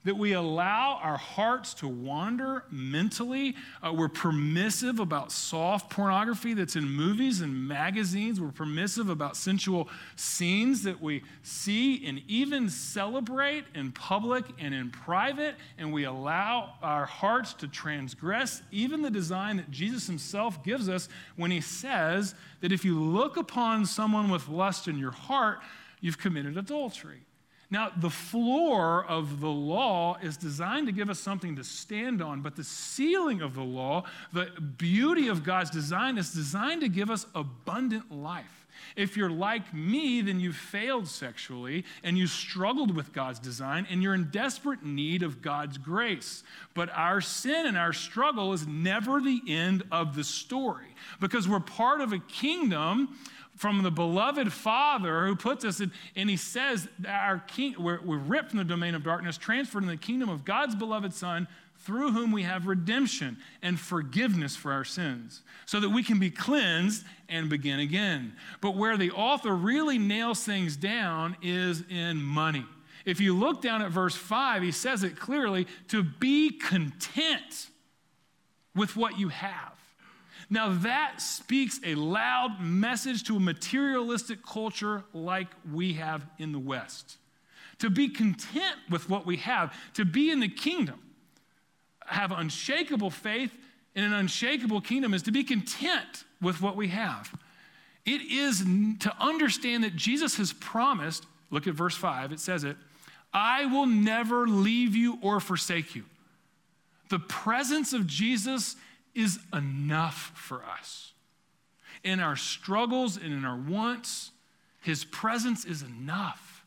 that 0.07 0.16
we 0.16 0.35
allow 0.35 1.01
our 1.03 1.16
hearts 1.16 1.75
to 1.75 1.88
wander 1.88 2.62
mentally. 2.71 3.57
Uh, 3.85 3.92
we're 3.92 4.09
permissive 4.09 5.01
about 5.01 5.33
soft 5.33 5.90
pornography 5.90 6.55
that's 6.55 6.77
in 6.77 6.88
movies 6.88 7.40
and 7.40 7.66
magazines. 7.66 8.40
We're 8.40 8.53
permissive 8.53 9.11
about 9.11 9.37
sensual 9.37 9.88
scenes 10.14 10.85
that 10.85 11.03
we 11.03 11.25
see 11.42 12.07
and 12.07 12.23
even 12.29 12.71
celebrate 12.71 13.64
in 13.75 13.90
public 13.90 14.45
and 14.61 14.73
in 14.73 14.90
private. 14.90 15.57
And 15.77 15.92
we 15.92 16.05
allow 16.05 16.75
our 16.83 17.05
hearts 17.05 17.53
to 17.55 17.66
transgress 17.66 18.62
even 18.71 19.03
the 19.03 19.11
design 19.11 19.57
that 19.57 19.73
Jesus 19.73 20.07
himself 20.07 20.62
gives 20.62 20.88
us 20.88 21.09
when 21.35 21.51
he 21.51 21.61
says 21.61 22.37
that 22.61 22.71
if 22.71 22.85
you 22.85 23.03
look 23.03 23.37
upon 23.37 23.85
someone 23.85 24.31
with 24.31 24.49
lust 24.49 24.87
in 24.87 24.99
your 24.99 25.11
heart, 25.11 25.59
you've 26.01 26.19
committed 26.19 26.57
adultery. 26.57 27.25
Now, 27.68 27.90
the 27.96 28.11
floor 28.11 29.05
of 29.05 29.40
the 29.40 29.48
law 29.48 30.18
is 30.22 30.37
designed 30.37 30.87
to 30.87 30.92
give 30.92 31.11
us 31.11 31.18
something 31.18 31.57
to 31.57 31.64
stand 31.64 32.22
on, 32.22 32.40
but 32.40 32.55
the 32.55 32.62
ceiling 32.62 33.42
of 33.42 33.55
the 33.55 33.64
law, 33.64 34.05
the 34.33 34.46
beauty 34.61 35.26
of 35.26 35.42
God's 35.42 35.70
design, 35.70 36.16
is 36.16 36.33
designed 36.33 36.83
to 36.83 36.88
give 36.88 37.11
us 37.11 37.26
abundant 37.35 38.12
life. 38.12 38.66
If 38.94 39.16
you're 39.16 39.31
like 39.31 39.74
me, 39.74 40.20
then 40.20 40.38
you've 40.38 40.57
failed 40.57 41.09
sexually 41.09 41.85
and 42.05 42.16
you 42.16 42.26
struggled 42.26 42.94
with 42.94 43.12
God's 43.12 43.38
design 43.38 43.87
and 43.90 44.02
you're 44.02 44.14
in 44.14 44.31
desperate 44.31 44.85
need 44.85 45.22
of 45.22 45.42
God's 45.42 45.79
grace. 45.79 46.44
But 46.74 46.90
our 46.90 47.20
sin 47.20 47.66
and 47.66 47.76
our 47.76 47.92
struggle 47.92 48.52
is 48.52 48.66
never 48.66 49.20
the 49.20 49.40
end 49.48 49.83
of 49.90 50.14
the 50.14 50.24
story 50.24 50.94
because 51.20 51.48
we're 51.48 51.61
part 51.61 52.00
of 52.00 52.12
a 52.12 52.18
kingdom 52.18 53.16
from 53.57 53.83
the 53.83 53.90
beloved 53.90 54.53
Father 54.53 55.27
who 55.27 55.35
puts 55.35 55.64
us 55.64 55.81
in, 55.81 55.90
and 56.14 56.31
he 56.31 56.37
says 56.37 56.88
that 57.01 57.25
our 57.25 57.38
king, 57.40 57.75
we're, 57.79 58.01
we're 58.03 58.19
ripped 58.19 58.51
from 58.51 58.59
the 58.59 58.64
domain 58.64 58.95
of 58.95 59.03
darkness, 59.03 59.38
transferred 59.38 59.83
in 59.83 59.88
the 59.88 59.97
kingdom 59.97 60.29
of 60.29 60.45
God's 60.45 60.75
beloved 60.75 61.12
Son, 61.14 61.49
through 61.79 62.12
whom 62.12 62.33
we 62.33 62.42
have 62.42 62.66
redemption 62.66 63.37
and 63.62 63.79
forgiveness 63.79 64.57
for 64.57 64.73
our 64.73 64.85
sins, 64.85 65.42
so 65.64 65.81
that 65.81 65.88
we 65.88 66.03
can 66.03 66.19
be 66.19 66.31
cleansed 66.31 67.05
and 67.29 67.49
begin 67.49 67.81
again. 67.81 68.35
But 68.61 68.77
where 68.77 68.97
the 68.97 69.11
author 69.11 69.55
really 69.55 69.99
nails 69.99 70.45
things 70.45 70.77
down 70.77 71.37
is 71.42 71.83
in 71.88 72.23
money. 72.23 72.64
If 73.05 73.21
you 73.21 73.38
look 73.38 73.62
down 73.62 73.83
at 73.83 73.90
verse 73.90 74.16
5, 74.16 74.62
he 74.62 74.73
says 74.73 75.03
it 75.05 75.19
clearly 75.19 75.66
to 75.88 76.03
be 76.03 76.51
content 76.51 77.69
with 78.75 78.97
what 78.97 79.19
you 79.19 79.29
have. 79.29 79.75
Now, 80.48 80.72
that 80.78 81.20
speaks 81.20 81.80
a 81.85 81.94
loud 81.96 82.61
message 82.61 83.24
to 83.24 83.37
a 83.37 83.40
materialistic 83.40 84.44
culture 84.46 85.02
like 85.12 85.48
we 85.72 85.94
have 85.94 86.24
in 86.38 86.52
the 86.52 86.59
West. 86.59 87.16
To 87.80 87.90
be 87.90 88.09
content 88.09 88.76
with 88.88 89.11
what 89.11 89.26
we 89.26 89.38
have, 89.38 89.76
to 89.94 90.04
be 90.04 90.30
in 90.30 90.40
the 90.40 90.48
kingdom, 90.48 91.00
have 92.06 92.30
unshakable 92.30 93.11
faith 93.11 93.52
in 93.96 94.04
an 94.04 94.12
unshakable 94.12 94.82
kingdom 94.82 95.14
is 95.14 95.22
to 95.22 95.32
be 95.32 95.42
content 95.42 96.24
with 96.40 96.61
what 96.61 96.76
we 96.76 96.88
have. 96.88 97.35
It 98.04 98.20
is 98.22 98.61
to 99.00 99.12
understand 99.18 99.82
that 99.82 99.96
Jesus 99.96 100.37
has 100.37 100.52
promised, 100.52 101.26
look 101.50 101.66
at 101.66 101.74
verse 101.74 101.96
5, 101.96 102.30
it 102.30 102.38
says 102.38 102.62
it, 102.62 102.76
I 103.32 103.66
will 103.66 103.87
never 103.87 104.46
leave 104.46 104.94
you 104.94 105.18
or 105.22 105.40
forsake 105.40 105.94
you. 105.94 106.04
The 107.09 107.18
presence 107.18 107.92
of 107.92 108.06
Jesus 108.06 108.76
is 109.16 109.38
enough 109.52 110.33
for 110.35 110.62
us. 110.64 111.12
In 112.05 112.20
our 112.20 112.37
struggles 112.37 113.16
and 113.16 113.33
in 113.33 113.44
our 113.44 113.57
wants, 113.57 114.31
His 114.83 115.05
presence 115.05 115.64
is 115.64 115.83
enough. 115.83 116.64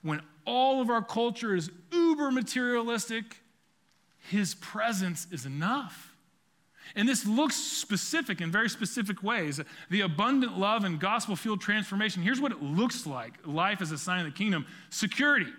When 0.00 0.22
all 0.44 0.80
of 0.80 0.88
our 0.88 1.02
culture 1.02 1.54
is 1.54 1.70
uber 1.92 2.30
materialistic, 2.30 3.24
His 4.30 4.54
presence 4.54 5.26
is 5.32 5.44
enough. 5.44 6.14
And 6.94 7.08
this 7.08 7.26
looks 7.26 7.56
specific 7.56 8.40
in 8.40 8.52
very 8.52 8.70
specific 8.70 9.20
ways. 9.22 9.60
The 9.90 10.02
abundant 10.02 10.56
love 10.56 10.84
and 10.84 11.00
gospel 11.00 11.34
fueled 11.34 11.60
transformation. 11.60 12.22
Here's 12.22 12.40
what 12.40 12.52
it 12.52 12.62
looks 12.62 13.06
like 13.06 13.34
life 13.44 13.82
as 13.82 13.90
a 13.90 13.98
sign 13.98 14.20
of 14.20 14.26
the 14.26 14.38
kingdom 14.38 14.66
security. 14.90 15.52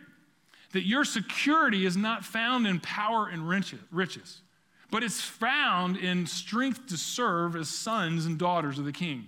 That 0.72 0.86
your 0.86 1.04
security 1.04 1.86
is 1.86 1.98
not 1.98 2.24
found 2.24 2.66
in 2.66 2.80
power 2.80 3.28
and 3.28 3.48
riches 3.48 4.42
but 4.90 5.04
it's 5.04 5.22
found 5.22 5.98
in 5.98 6.26
strength 6.26 6.88
to 6.88 6.98
serve 6.98 7.56
as 7.56 7.70
sons 7.70 8.26
and 8.26 8.38
daughters 8.38 8.80
of 8.80 8.86
the 8.86 8.92
king. 8.92 9.28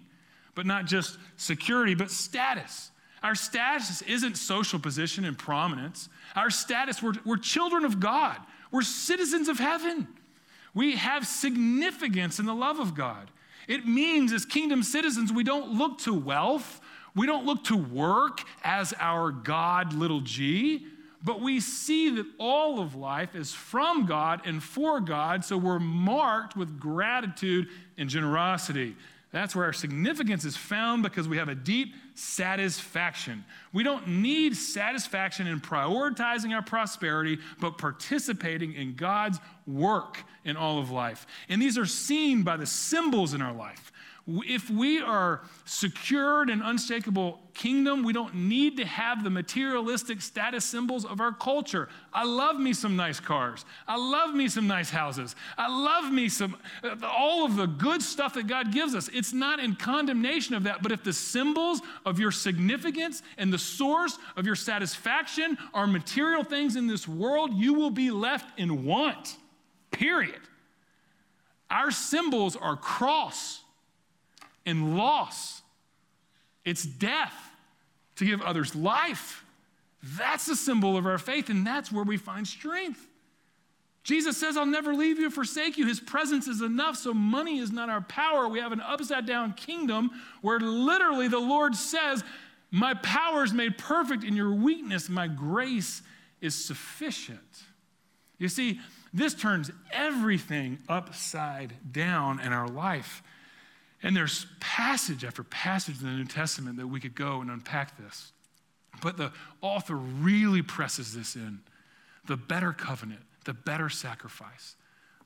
But 0.55 0.65
not 0.65 0.85
just 0.85 1.17
security, 1.37 1.95
but 1.95 2.11
status. 2.11 2.91
Our 3.21 3.35
status 3.35 4.01
isn't 4.03 4.37
social 4.37 4.79
position 4.79 5.25
and 5.25 5.37
prominence. 5.37 6.09
Our 6.35 6.49
status, 6.49 7.03
we're, 7.03 7.13
we're 7.25 7.37
children 7.37 7.83
of 7.83 7.99
God, 7.99 8.37
we're 8.71 8.81
citizens 8.81 9.49
of 9.49 9.59
heaven. 9.59 10.07
We 10.75 10.95
have 10.97 11.25
significance 11.25 12.39
in 12.39 12.45
the 12.45 12.53
love 12.53 12.79
of 12.79 12.93
God. 12.93 13.31
It 13.67 13.87
means, 13.87 14.31
as 14.31 14.45
kingdom 14.45 14.83
citizens, 14.83 15.33
we 15.33 15.43
don't 15.43 15.71
look 15.71 15.97
to 15.99 16.13
wealth, 16.13 16.79
we 17.15 17.25
don't 17.25 17.45
look 17.45 17.63
to 17.65 17.75
work 17.75 18.41
as 18.63 18.93
our 18.99 19.31
God, 19.31 19.93
little 19.93 20.21
g. 20.21 20.85
But 21.23 21.41
we 21.41 21.59
see 21.59 22.09
that 22.15 22.25
all 22.37 22.79
of 22.79 22.95
life 22.95 23.35
is 23.35 23.53
from 23.53 24.05
God 24.05 24.41
and 24.45 24.63
for 24.63 25.01
God, 25.01 25.43
so 25.43 25.57
we're 25.57 25.79
marked 25.79 26.55
with 26.55 26.79
gratitude 26.79 27.67
and 27.97 28.09
generosity. 28.09 28.95
That's 29.31 29.55
where 29.55 29.65
our 29.65 29.73
significance 29.73 30.43
is 30.43 30.57
found 30.57 31.03
because 31.03 31.27
we 31.27 31.37
have 31.37 31.49
a 31.49 31.55
deep 31.55 31.93
satisfaction. 32.15 33.45
We 33.73 33.83
don't 33.83 34.07
need 34.07 34.55
satisfaction 34.55 35.45
in 35.45 35.59
prioritizing 35.59 36.55
our 36.55 36.63
prosperity, 36.63 37.37
but 37.59 37.77
participating 37.77 38.73
in 38.73 38.95
God's 38.95 39.39
work 39.67 40.23
in 40.45 40.57
all 40.57 40.79
of 40.79 40.89
life. 40.89 41.27
And 41.47 41.61
these 41.61 41.77
are 41.77 41.85
seen 41.85 42.41
by 42.41 42.57
the 42.57 42.65
symbols 42.65 43.35
in 43.35 43.41
our 43.41 43.53
life. 43.53 43.91
If 44.45 44.69
we 44.69 45.01
are 45.01 45.41
secured 45.65 46.49
in 46.49 46.61
unshakable 46.61 47.39
kingdom, 47.53 48.03
we 48.03 48.13
don't 48.13 48.35
need 48.35 48.77
to 48.77 48.85
have 48.85 49.23
the 49.23 49.29
materialistic 49.29 50.21
status 50.21 50.63
symbols 50.63 51.03
of 51.03 51.19
our 51.19 51.31
culture. 51.31 51.89
I 52.13 52.25
love 52.25 52.59
me 52.59 52.73
some 52.73 52.95
nice 52.95 53.19
cars. 53.19 53.65
I 53.87 53.97
love 53.97 54.35
me 54.35 54.47
some 54.47 54.67
nice 54.67 54.89
houses. 54.89 55.35
I 55.57 55.67
love 55.67 56.11
me 56.11 56.29
some, 56.29 56.57
uh, 56.83 56.95
all 57.03 57.45
of 57.45 57.55
the 57.55 57.65
good 57.65 58.01
stuff 58.01 58.35
that 58.35 58.47
God 58.47 58.71
gives 58.71 58.93
us. 58.93 59.09
It's 59.09 59.33
not 59.33 59.59
in 59.59 59.75
condemnation 59.75 60.53
of 60.53 60.63
that, 60.63 60.83
but 60.83 60.91
if 60.91 61.03
the 61.03 61.13
symbols 61.13 61.81
of 62.05 62.19
your 62.19 62.31
significance 62.31 63.23
and 63.37 63.51
the 63.51 63.57
source 63.57 64.17
of 64.37 64.45
your 64.45 64.55
satisfaction 64.55 65.57
are 65.73 65.87
material 65.87 66.43
things 66.43 66.75
in 66.75 66.87
this 66.87 67.07
world, 67.07 67.53
you 67.53 67.73
will 67.73 67.91
be 67.91 68.11
left 68.11 68.59
in 68.59 68.85
want, 68.85 69.37
period. 69.91 70.39
Our 71.71 71.91
symbols 71.91 72.55
are 72.55 72.75
cross 72.75 73.58
and 74.65 74.97
loss. 74.97 75.61
It's 76.65 76.83
death 76.83 77.33
to 78.17 78.25
give 78.25 78.41
others 78.41 78.75
life. 78.75 79.43
That's 80.03 80.45
the 80.45 80.55
symbol 80.55 80.97
of 80.97 81.05
our 81.05 81.17
faith, 81.17 81.49
and 81.49 81.65
that's 81.65 81.91
where 81.91 82.03
we 82.03 82.17
find 82.17 82.47
strength. 82.47 83.05
Jesus 84.03 84.37
says, 84.37 84.55
I'll 84.55 84.65
never 84.65 84.93
leave 84.93 85.19
you 85.19 85.27
or 85.27 85.31
forsake 85.31 85.77
you. 85.77 85.85
His 85.85 85.99
presence 85.99 86.47
is 86.47 86.61
enough, 86.61 86.95
so 86.95 87.13
money 87.13 87.59
is 87.59 87.71
not 87.71 87.89
our 87.89 88.01
power. 88.01 88.47
We 88.47 88.59
have 88.59 88.71
an 88.71 88.81
upside 88.81 89.25
down 89.25 89.53
kingdom 89.53 90.11
where 90.41 90.59
literally 90.59 91.27
the 91.27 91.39
Lord 91.39 91.75
says, 91.75 92.23
My 92.71 92.93
power 92.93 93.43
is 93.43 93.53
made 93.53 93.77
perfect 93.77 94.23
in 94.23 94.35
your 94.35 94.51
weakness, 94.51 95.09
my 95.09 95.27
grace 95.27 96.01
is 96.41 96.55
sufficient. 96.55 97.63
You 98.37 98.47
see, 98.47 98.79
this 99.13 99.33
turns 99.33 99.69
everything 99.91 100.79
upside 100.87 101.73
down 101.91 102.39
in 102.39 102.53
our 102.53 102.67
life. 102.67 103.21
And 104.01 104.15
there's 104.15 104.45
passage 104.59 105.25
after 105.25 105.43
passage 105.43 106.01
in 106.01 106.07
the 106.07 106.13
New 106.13 106.25
Testament 106.25 106.77
that 106.77 106.87
we 106.87 106.99
could 106.99 107.15
go 107.15 107.41
and 107.41 107.51
unpack 107.51 107.97
this. 107.97 108.31
But 109.01 109.17
the 109.17 109.31
author 109.61 109.95
really 109.95 110.61
presses 110.61 111.13
this 111.13 111.35
in 111.35 111.59
the 112.25 112.37
better 112.37 112.71
covenant, 112.71 113.21
the 113.45 113.53
better 113.53 113.89
sacrifice, 113.89 114.75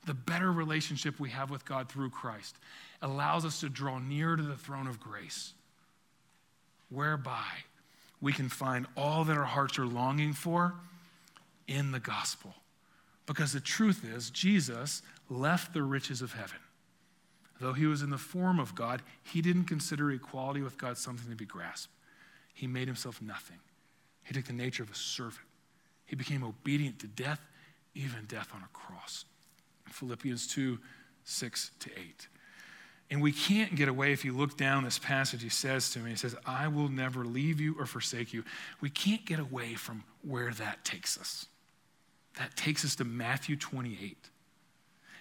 the 0.06 0.14
better 0.14 0.52
relationship 0.52 1.20
we 1.20 1.30
have 1.30 1.50
with 1.50 1.64
God 1.64 1.88
through 1.88 2.10
Christ 2.10 2.56
allows 3.02 3.44
us 3.44 3.60
to 3.60 3.68
draw 3.68 3.98
near 3.98 4.36
to 4.36 4.42
the 4.42 4.56
throne 4.56 4.86
of 4.86 5.00
grace, 5.00 5.52
whereby 6.88 7.44
we 8.20 8.32
can 8.32 8.48
find 8.48 8.86
all 8.96 9.24
that 9.24 9.36
our 9.36 9.44
hearts 9.44 9.78
are 9.78 9.86
longing 9.86 10.32
for 10.32 10.74
in 11.68 11.92
the 11.92 12.00
gospel. 12.00 12.54
Because 13.26 13.52
the 13.52 13.60
truth 13.60 14.04
is, 14.04 14.30
Jesus 14.30 15.02
left 15.28 15.74
the 15.74 15.82
riches 15.82 16.22
of 16.22 16.32
heaven. 16.32 16.58
Though 17.60 17.72
he 17.72 17.86
was 17.86 18.02
in 18.02 18.10
the 18.10 18.18
form 18.18 18.58
of 18.58 18.74
God, 18.74 19.02
he 19.22 19.40
didn't 19.40 19.64
consider 19.64 20.10
equality 20.10 20.60
with 20.60 20.76
God 20.76 20.98
something 20.98 21.30
to 21.30 21.36
be 21.36 21.44
grasped. 21.44 21.92
He 22.52 22.66
made 22.66 22.88
himself 22.88 23.22
nothing. 23.22 23.58
He 24.24 24.34
took 24.34 24.44
the 24.44 24.52
nature 24.52 24.82
of 24.82 24.90
a 24.90 24.94
servant. 24.94 25.46
He 26.06 26.16
became 26.16 26.42
obedient 26.42 26.98
to 27.00 27.06
death, 27.06 27.40
even 27.94 28.24
death 28.26 28.50
on 28.54 28.62
a 28.62 28.68
cross. 28.72 29.24
Philippians 29.88 30.46
2 30.48 30.78
6 31.26 31.70
to 31.80 31.90
8. 31.90 32.28
And 33.10 33.22
we 33.22 33.32
can't 33.32 33.74
get 33.74 33.88
away 33.88 34.12
if 34.12 34.24
you 34.24 34.36
look 34.36 34.56
down 34.56 34.84
this 34.84 34.98
passage, 34.98 35.42
he 35.42 35.48
says 35.48 35.90
to 35.90 35.98
me, 36.00 36.10
he 36.10 36.16
says, 36.16 36.36
I 36.44 36.68
will 36.68 36.88
never 36.88 37.24
leave 37.24 37.60
you 37.60 37.76
or 37.78 37.86
forsake 37.86 38.32
you. 38.32 38.44
We 38.80 38.90
can't 38.90 39.24
get 39.24 39.38
away 39.38 39.74
from 39.74 40.04
where 40.22 40.50
that 40.52 40.84
takes 40.84 41.18
us. 41.18 41.46
That 42.38 42.56
takes 42.56 42.84
us 42.84 42.96
to 42.96 43.04
Matthew 43.04 43.56
28. 43.56 44.16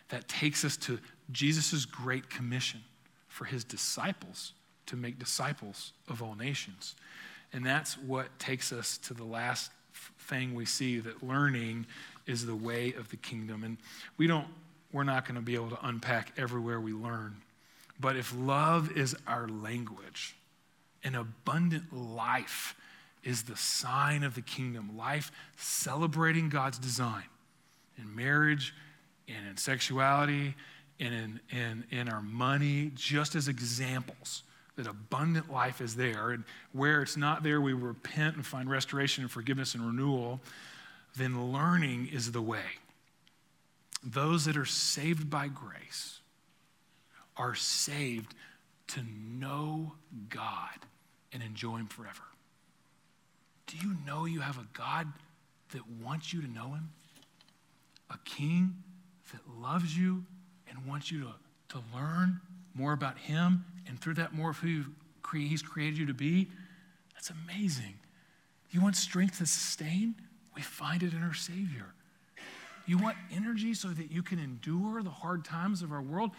That 0.10 0.28
takes 0.28 0.65
us 0.65 0.78
to 0.78 1.00
Jesus' 1.32 1.86
great 1.86 2.30
commission 2.30 2.82
for 3.28 3.46
his 3.46 3.64
disciples 3.64 4.54
to 4.86 4.96
make 4.96 5.18
disciples 5.18 5.94
of 6.08 6.22
all 6.22 6.36
nations. 6.36 6.96
And 7.52 7.66
that's 7.66 7.98
what 7.98 8.28
takes 8.40 8.72
us 8.72 8.98
to 9.00 9.14
the 9.14 9.24
last 9.24 9.72
thing 10.20 10.56
we 10.56 10.66
see 10.66 11.00
that 11.00 11.24
learning 11.24 11.86
is 12.26 12.46
the 12.46 12.56
way 12.56 12.94
of 12.94 13.10
the 13.10 13.18
kingdom. 13.18 13.64
And 13.64 13.78
we 14.18 14.28
don't, 14.28 14.48
we're 14.92 15.04
not 15.04 15.26
going 15.26 15.36
to 15.36 15.42
be 15.42 15.56
able 15.56 15.70
to 15.70 15.88
unpack 15.88 16.34
everywhere 16.38 16.80
we 16.80 16.94
learn. 16.94 17.38
But 18.00 18.16
if 18.16 18.36
love 18.36 18.96
is 18.98 19.16
our 19.28 19.48
language, 19.48 20.36
an 21.04 21.16
abundant 21.16 21.94
life 21.94 22.76
is 23.24 23.44
the 23.44 23.56
sign 23.56 24.24
of 24.24 24.36
the 24.36 24.42
kingdom. 24.42 24.98
Life 24.98 25.32
celebrating 25.58 26.50
God's 26.50 26.78
design 26.78 27.24
in 27.98 28.14
marriage 28.16 28.74
and 29.28 29.48
in 29.48 29.58
sexuality 29.58 30.56
and 30.99 31.13
in, 31.13 31.58
in, 31.58 31.84
in 31.91 32.10
our 32.10 32.21
money, 32.21 32.91
just 32.95 33.36
as 33.36 33.47
examples 33.47 34.43
that 34.75 34.88
abundant 34.88 35.51
life 35.51 35.82
is 35.82 35.95
there. 35.95 36.32
And 36.32 36.43
where 36.71 37.01
it's 37.01 37.17
not 37.17 37.43
there, 37.43 37.62
we 37.62 37.73
repent 37.73 38.36
and 38.36 38.45
find 38.45 38.69
restoration 38.69 39.23
and 39.23 39.32
forgiveness 39.32 39.75
and 39.75 39.86
renewal. 39.86 40.39
Then 41.15 41.51
learning 41.51 42.10
is 42.12 42.32
the 42.32 42.41
way. 42.41 42.79
Those 44.03 44.45
that 44.45 44.58
are 44.58 44.65
saved 44.65 45.29
by 45.29 45.47
grace 45.47 46.19
are 47.38 47.56
saved 47.56 48.34
to 48.88 49.01
know 49.39 49.93
God 50.29 50.79
and 51.32 51.41
enjoy 51.41 51.77
Him 51.77 51.88
forever. 51.88 52.23
Do 53.67 53.77
you 53.77 53.95
know 54.06 54.25
you 54.25 54.41
have 54.41 54.58
a 54.58 54.67
God 54.73 55.08
that 55.71 55.82
wants 56.03 56.34
you 56.34 56.41
to 56.41 56.51
know 56.51 56.73
Him? 56.73 56.89
A 58.10 58.17
King 58.25 58.75
that 59.32 59.41
loves 59.60 59.97
you 59.97 60.25
and 60.74 60.86
wants 60.86 61.12
you 61.12 61.22
to, 61.22 61.34
to 61.78 61.84
learn 61.96 62.42
more 62.74 62.94
about 62.94 63.18
Him 63.18 63.66
and 63.88 64.00
through 64.00 64.16
that 64.16 64.34
more 64.34 64.52
of 64.52 64.58
who 64.58 64.84
He's 65.32 65.62
created 65.62 65.98
you 65.98 66.06
to 66.08 66.14
be? 66.14 66.48
That's 67.14 67.32
amazing. 67.32 67.96
You 68.72 68.82
want 68.82 68.96
strength 68.96 69.38
to 69.38 69.46
sustain? 69.46 70.16
We 70.56 70.62
find 70.62 71.04
it 71.04 71.14
in 71.14 71.24
our 71.24 71.34
Savior. 71.34 71.94
You 72.86 72.98
want 72.98 73.16
energy 73.34 73.74
so 73.74 73.88
that 73.90 74.12
you 74.12 74.22
can 74.22 74.40
endure 74.40 75.02
the 75.04 75.10
hard 75.10 75.46
times 75.46 75.82
of 75.82 75.92
our 75.92 76.02
world? 76.02 76.32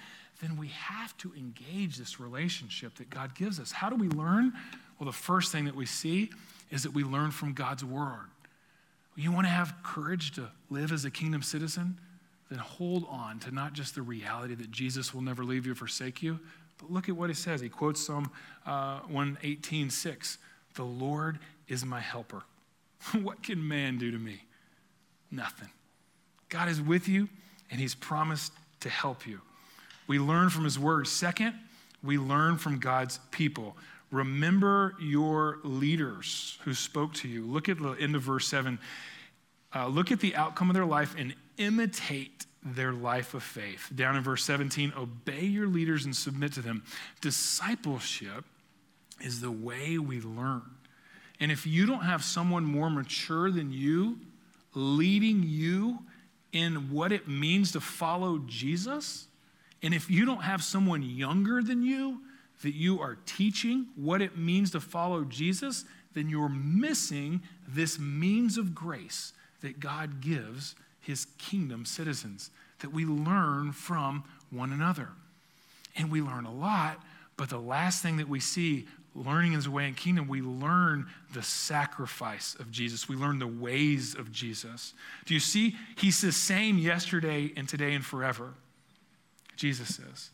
Then 0.42 0.56
we 0.56 0.68
have 0.68 1.16
to 1.18 1.32
engage 1.34 1.96
this 1.96 2.20
relationship 2.20 2.96
that 2.96 3.08
God 3.08 3.34
gives 3.34 3.58
us. 3.58 3.72
How 3.72 3.88
do 3.88 3.96
we 3.96 4.08
learn? 4.08 4.52
Well, 4.98 5.06
the 5.06 5.12
first 5.12 5.52
thing 5.52 5.64
that 5.64 5.74
we 5.74 5.86
see 5.86 6.30
is 6.70 6.82
that 6.82 6.92
we 6.92 7.02
learn 7.02 7.30
from 7.30 7.54
God's 7.54 7.84
word. 7.84 8.28
You 9.16 9.32
want 9.32 9.46
to 9.46 9.50
have 9.50 9.74
courage 9.82 10.32
to 10.32 10.50
live 10.70 10.92
as 10.92 11.04
a 11.04 11.10
kingdom 11.10 11.42
citizen? 11.42 11.98
Then 12.54 12.60
hold 12.60 13.04
on 13.10 13.40
to 13.40 13.50
not 13.50 13.72
just 13.72 13.96
the 13.96 14.02
reality 14.02 14.54
that 14.54 14.70
Jesus 14.70 15.12
will 15.12 15.22
never 15.22 15.42
leave 15.42 15.66
you 15.66 15.72
or 15.72 15.74
forsake 15.74 16.22
you, 16.22 16.38
but 16.78 16.88
look 16.88 17.08
at 17.08 17.16
what 17.16 17.28
he 17.28 17.34
says. 17.34 17.60
He 17.60 17.68
quotes 17.68 18.06
Psalm 18.06 18.30
uh, 18.64 19.00
118 19.08 19.90
6. 19.90 20.38
The 20.74 20.84
Lord 20.84 21.40
is 21.66 21.84
my 21.84 21.98
helper. 21.98 22.44
what 23.22 23.42
can 23.42 23.66
man 23.66 23.98
do 23.98 24.12
to 24.12 24.18
me? 24.18 24.44
Nothing. 25.32 25.68
God 26.48 26.68
is 26.68 26.80
with 26.80 27.08
you, 27.08 27.28
and 27.72 27.80
he's 27.80 27.96
promised 27.96 28.52
to 28.78 28.88
help 28.88 29.26
you. 29.26 29.40
We 30.06 30.20
learn 30.20 30.48
from 30.48 30.62
his 30.62 30.78
word. 30.78 31.08
Second, 31.08 31.54
we 32.04 32.18
learn 32.18 32.56
from 32.56 32.78
God's 32.78 33.18
people. 33.32 33.76
Remember 34.12 34.94
your 35.00 35.58
leaders 35.64 36.56
who 36.62 36.72
spoke 36.72 37.14
to 37.14 37.26
you. 37.26 37.44
Look 37.44 37.68
at 37.68 37.82
the 37.82 37.94
end 37.94 38.14
of 38.14 38.22
verse 38.22 38.46
7. 38.46 38.78
Uh, 39.74 39.88
look 39.88 40.12
at 40.12 40.20
the 40.20 40.36
outcome 40.36 40.70
of 40.70 40.74
their 40.74 40.86
life 40.86 41.16
and 41.18 41.34
imitate 41.58 42.46
their 42.64 42.92
life 42.92 43.34
of 43.34 43.42
faith. 43.42 43.90
Down 43.94 44.16
in 44.16 44.22
verse 44.22 44.42
17, 44.44 44.94
obey 44.96 45.44
your 45.44 45.66
leaders 45.66 46.04
and 46.04 46.16
submit 46.16 46.52
to 46.54 46.62
them. 46.62 46.82
Discipleship 47.20 48.44
is 49.20 49.40
the 49.40 49.50
way 49.50 49.98
we 49.98 50.20
learn. 50.20 50.62
And 51.40 51.52
if 51.52 51.66
you 51.66 51.86
don't 51.86 52.04
have 52.04 52.24
someone 52.24 52.64
more 52.64 52.88
mature 52.88 53.50
than 53.50 53.72
you 53.72 54.18
leading 54.74 55.42
you 55.44 56.00
in 56.52 56.90
what 56.90 57.12
it 57.12 57.28
means 57.28 57.72
to 57.72 57.80
follow 57.80 58.38
Jesus, 58.46 59.26
and 59.82 59.92
if 59.92 60.10
you 60.10 60.24
don't 60.24 60.42
have 60.42 60.62
someone 60.62 61.02
younger 61.02 61.62
than 61.62 61.82
you 61.82 62.20
that 62.62 62.74
you 62.74 63.00
are 63.00 63.18
teaching 63.26 63.88
what 63.96 64.22
it 64.22 64.38
means 64.38 64.70
to 64.70 64.80
follow 64.80 65.24
Jesus, 65.24 65.84
then 66.14 66.28
you're 66.28 66.48
missing 66.48 67.42
this 67.68 67.98
means 67.98 68.56
of 68.56 68.74
grace 68.74 69.32
that 69.60 69.80
God 69.80 70.20
gives 70.20 70.74
his 71.04 71.26
kingdom 71.38 71.84
citizens, 71.84 72.50
that 72.80 72.92
we 72.92 73.04
learn 73.04 73.72
from 73.72 74.24
one 74.50 74.72
another. 74.72 75.08
And 75.96 76.10
we 76.10 76.20
learn 76.20 76.44
a 76.44 76.52
lot, 76.52 77.00
but 77.36 77.48
the 77.48 77.58
last 77.58 78.02
thing 78.02 78.16
that 78.16 78.28
we 78.28 78.40
see 78.40 78.86
learning 79.14 79.52
his 79.52 79.68
way 79.68 79.86
in 79.86 79.94
kingdom, 79.94 80.26
we 80.26 80.42
learn 80.42 81.06
the 81.32 81.42
sacrifice 81.42 82.56
of 82.58 82.70
Jesus. 82.70 83.08
We 83.08 83.16
learn 83.16 83.38
the 83.38 83.46
ways 83.46 84.14
of 84.14 84.32
Jesus. 84.32 84.92
Do 85.24 85.34
you 85.34 85.40
see? 85.40 85.76
He's 85.96 86.20
the 86.20 86.32
same 86.32 86.78
yesterday 86.78 87.52
and 87.56 87.68
today 87.68 87.94
and 87.94 88.04
forever. 88.04 88.54
Jesus 89.56 89.94
says. 89.94 90.30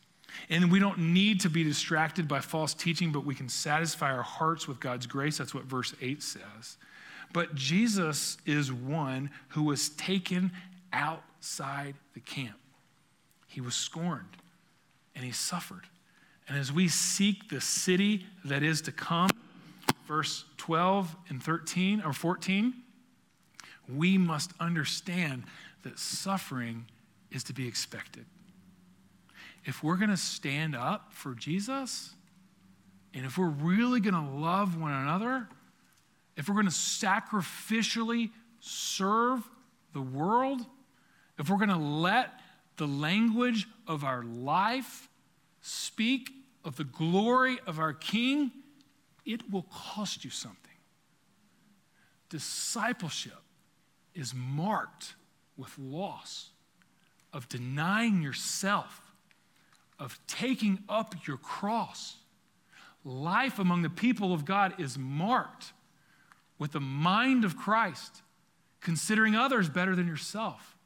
And 0.48 0.72
we 0.72 0.78
don't 0.78 0.98
need 0.98 1.40
to 1.40 1.50
be 1.50 1.64
distracted 1.64 2.26
by 2.26 2.40
false 2.40 2.72
teaching, 2.72 3.12
but 3.12 3.24
we 3.24 3.34
can 3.34 3.48
satisfy 3.48 4.12
our 4.12 4.22
hearts 4.22 4.66
with 4.66 4.80
God's 4.80 5.06
grace. 5.06 5.38
That's 5.38 5.54
what 5.54 5.64
verse 5.64 5.94
8 6.00 6.22
says. 6.22 6.78
But 7.32 7.54
Jesus 7.54 8.36
is 8.44 8.72
one 8.72 9.30
who 9.48 9.62
was 9.62 9.90
taken 9.90 10.52
outside 10.92 11.94
the 12.14 12.20
camp. 12.20 12.58
He 13.46 13.60
was 13.60 13.74
scorned 13.74 14.36
and 15.14 15.24
he 15.24 15.32
suffered. 15.32 15.86
And 16.48 16.58
as 16.58 16.72
we 16.72 16.88
seek 16.88 17.48
the 17.48 17.60
city 17.60 18.26
that 18.44 18.62
is 18.62 18.80
to 18.82 18.92
come, 18.92 19.30
verse 20.06 20.44
12 20.56 21.14
and 21.28 21.42
13 21.42 22.02
or 22.02 22.12
14, 22.12 22.74
we 23.88 24.18
must 24.18 24.52
understand 24.58 25.44
that 25.84 25.98
suffering 25.98 26.86
is 27.30 27.44
to 27.44 27.52
be 27.52 27.66
expected. 27.68 28.24
If 29.64 29.84
we're 29.84 29.96
going 29.96 30.10
to 30.10 30.16
stand 30.16 30.74
up 30.74 31.12
for 31.12 31.34
Jesus, 31.34 32.14
and 33.14 33.24
if 33.24 33.36
we're 33.38 33.46
really 33.46 34.00
going 34.00 34.14
to 34.14 34.30
love 34.30 34.80
one 34.80 34.92
another, 34.92 35.48
if 36.40 36.48
we're 36.48 36.54
going 36.54 36.64
to 36.64 36.72
sacrificially 36.72 38.30
serve 38.60 39.46
the 39.92 40.00
world, 40.00 40.64
if 41.38 41.50
we're 41.50 41.58
going 41.58 41.68
to 41.68 41.76
let 41.76 42.30
the 42.78 42.86
language 42.86 43.68
of 43.86 44.04
our 44.04 44.22
life 44.22 45.10
speak 45.60 46.30
of 46.64 46.76
the 46.76 46.84
glory 46.84 47.58
of 47.66 47.78
our 47.78 47.92
King, 47.92 48.52
it 49.26 49.52
will 49.52 49.66
cost 49.70 50.24
you 50.24 50.30
something. 50.30 50.56
Discipleship 52.30 53.42
is 54.14 54.32
marked 54.34 55.16
with 55.58 55.78
loss, 55.78 56.52
of 57.34 57.50
denying 57.50 58.22
yourself, 58.22 59.12
of 59.98 60.18
taking 60.26 60.78
up 60.88 61.14
your 61.26 61.36
cross. 61.36 62.16
Life 63.04 63.58
among 63.58 63.82
the 63.82 63.90
people 63.90 64.32
of 64.32 64.46
God 64.46 64.80
is 64.80 64.96
marked 64.96 65.74
with 66.60 66.72
the 66.72 66.80
mind 66.80 67.44
of 67.44 67.56
Christ, 67.56 68.22
considering 68.80 69.34
others 69.34 69.68
better 69.68 69.96
than 69.96 70.06
yourself, 70.06 70.76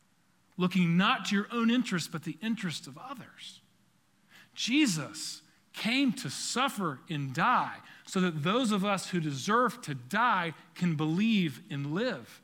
looking 0.57 0.97
not 0.97 1.27
to 1.27 1.37
your 1.37 1.49
own 1.53 1.69
interests, 1.69 2.09
but 2.09 2.23
the 2.23 2.39
interests 2.41 2.87
of 2.87 2.97
others. 2.97 3.61
Jesus 4.55 5.43
came 5.75 6.13
to 6.13 6.31
suffer 6.31 7.01
and 7.11 7.35
die 7.35 7.79
so 8.07 8.21
that 8.21 8.45
those 8.45 8.71
of 8.71 8.85
us 8.85 9.09
who 9.09 9.19
deserve 9.19 9.83
to 9.83 9.95
die 9.95 10.55
can 10.77 10.95
believe 10.95 11.61
and 11.69 11.93
live. 11.93 12.41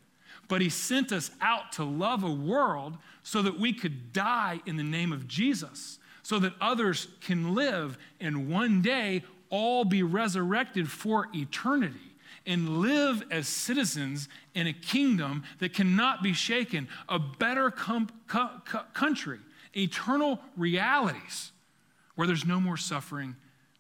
But 0.49 0.61
he 0.61 0.69
sent 0.69 1.13
us 1.13 1.31
out 1.41 1.71
to 1.73 1.85
love 1.85 2.25
a 2.25 2.33
world 2.33 2.99
so 3.23 3.43
that 3.43 3.61
we 3.61 3.73
could 3.73 4.13
die 4.13 4.61
in 4.67 4.77
the 4.77 4.83
name 4.83 5.13
of 5.13 5.29
Jesus, 5.29 6.01
so 6.25 6.41
that 6.41 6.55
others 6.61 7.07
can 7.21 7.55
live 7.55 7.97
and 8.19 8.51
one 8.51 8.83
day 8.83 9.23
all 9.51 9.85
be 9.85 10.03
resurrected 10.03 10.91
for 10.91 11.29
eternity 11.33 12.10
and 12.47 12.79
live 12.81 13.23
as 13.31 13.47
citizens 13.49 14.29
in 14.55 14.67
a 14.67 14.73
kingdom 14.73 15.45
that 15.59 15.73
cannot 15.73 16.23
be 16.23 16.33
shaken, 16.33 16.89
a 17.09 17.19
better 17.19 17.71
com- 17.71 18.11
co- 18.27 18.61
co- 18.65 18.85
country, 18.95 19.39
eternal 19.77 20.41
realities 20.57 21.53
where 22.15 22.27
there's 22.27 22.45
no 22.45 22.61
more 22.61 22.77
suffering, 22.77 23.37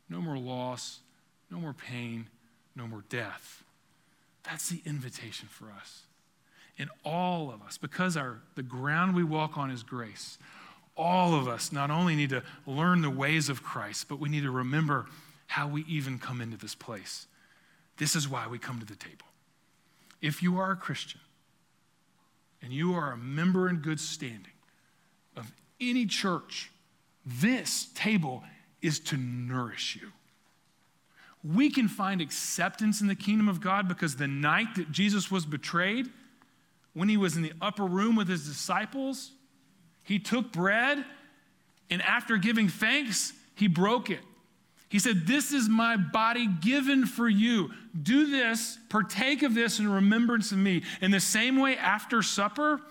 no 0.08 0.20
more 0.20 0.38
loss, 0.38 1.00
no 1.50 1.58
more 1.58 1.72
pain, 1.72 2.28
no 2.76 2.86
more 2.86 3.04
death. 3.08 3.62
That's 4.44 4.68
the 4.68 4.80
invitation 4.84 5.48
for 5.48 5.66
us. 5.66 6.02
And 6.78 6.88
all 7.04 7.50
of 7.50 7.62
us, 7.62 7.76
because 7.76 8.16
our, 8.16 8.40
the 8.54 8.62
ground 8.62 9.14
we 9.14 9.24
walk 9.24 9.58
on 9.58 9.70
is 9.70 9.82
grace, 9.82 10.38
all 10.96 11.34
of 11.34 11.48
us 11.48 11.72
not 11.72 11.90
only 11.90 12.16
need 12.16 12.30
to 12.30 12.42
learn 12.66 13.02
the 13.02 13.10
ways 13.10 13.48
of 13.48 13.62
Christ, 13.62 14.08
but 14.08 14.18
we 14.18 14.28
need 14.28 14.42
to 14.42 14.50
remember 14.50 15.06
how 15.46 15.68
we 15.68 15.84
even 15.86 16.18
come 16.18 16.40
into 16.40 16.56
this 16.56 16.74
place. 16.74 17.26
This 18.00 18.16
is 18.16 18.26
why 18.26 18.46
we 18.48 18.58
come 18.58 18.80
to 18.80 18.86
the 18.86 18.96
table. 18.96 19.26
If 20.22 20.42
you 20.42 20.58
are 20.58 20.72
a 20.72 20.76
Christian 20.76 21.20
and 22.62 22.72
you 22.72 22.94
are 22.94 23.12
a 23.12 23.16
member 23.18 23.68
in 23.68 23.76
good 23.76 24.00
standing 24.00 24.54
of 25.36 25.52
any 25.78 26.06
church, 26.06 26.70
this 27.26 27.88
table 27.94 28.42
is 28.80 29.00
to 29.00 29.18
nourish 29.18 29.98
you. 30.00 30.12
We 31.44 31.68
can 31.68 31.88
find 31.88 32.22
acceptance 32.22 33.02
in 33.02 33.06
the 33.06 33.14
kingdom 33.14 33.50
of 33.50 33.60
God 33.60 33.86
because 33.86 34.16
the 34.16 34.26
night 34.26 34.76
that 34.76 34.90
Jesus 34.90 35.30
was 35.30 35.44
betrayed, 35.44 36.08
when 36.94 37.10
he 37.10 37.18
was 37.18 37.36
in 37.36 37.42
the 37.42 37.52
upper 37.60 37.84
room 37.84 38.16
with 38.16 38.28
his 38.28 38.46
disciples, 38.46 39.32
he 40.04 40.18
took 40.18 40.52
bread 40.52 41.04
and 41.90 42.00
after 42.00 42.38
giving 42.38 42.70
thanks, 42.70 43.34
he 43.56 43.68
broke 43.68 44.08
it. 44.08 44.20
He 44.90 44.98
said, 44.98 45.26
This 45.26 45.52
is 45.52 45.68
my 45.68 45.96
body 45.96 46.48
given 46.48 47.06
for 47.06 47.28
you. 47.28 47.70
Do 48.02 48.26
this, 48.26 48.76
partake 48.88 49.42
of 49.42 49.54
this 49.54 49.78
in 49.78 49.90
remembrance 49.90 50.50
of 50.50 50.58
me. 50.58 50.82
In 51.00 51.12
the 51.12 51.20
same 51.20 51.58
way, 51.58 51.76
after 51.76 52.22
supper, 52.22 52.82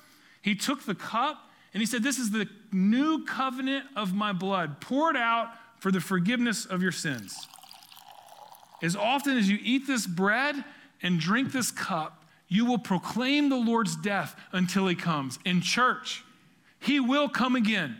he 0.42 0.56
took 0.56 0.86
the 0.86 0.96
cup 0.96 1.38
and 1.74 1.82
he 1.82 1.86
said, 1.86 2.02
This 2.02 2.18
is 2.18 2.32
the 2.32 2.48
new 2.72 3.26
covenant 3.26 3.86
of 3.98 4.14
my 4.14 4.32
blood, 4.32 4.80
poured 4.80 5.18
out 5.18 5.50
for 5.80 5.92
the 5.92 6.00
forgiveness 6.00 6.66
of 6.66 6.82
your 6.82 6.94
sins. 6.94 7.48
As 8.82 8.96
often 8.96 9.38
as 9.38 9.50
you 9.50 9.60
eat 9.62 9.86
this 9.86 10.08
bread 10.08 10.64
and 11.02 11.20
drink 11.20 11.52
this 11.52 11.70
cup, 11.70 12.24
you 12.48 12.66
will 12.66 12.80
proclaim 12.80 13.50
the 13.50 13.58
Lord's 13.58 13.98
death 13.98 14.38
until 14.54 14.88
he 14.88 14.96
comes. 14.96 15.38
In 15.44 15.60
church, 15.60 16.24
he 16.80 17.02
will 17.02 17.28
come 17.28 17.58
again, 17.58 17.98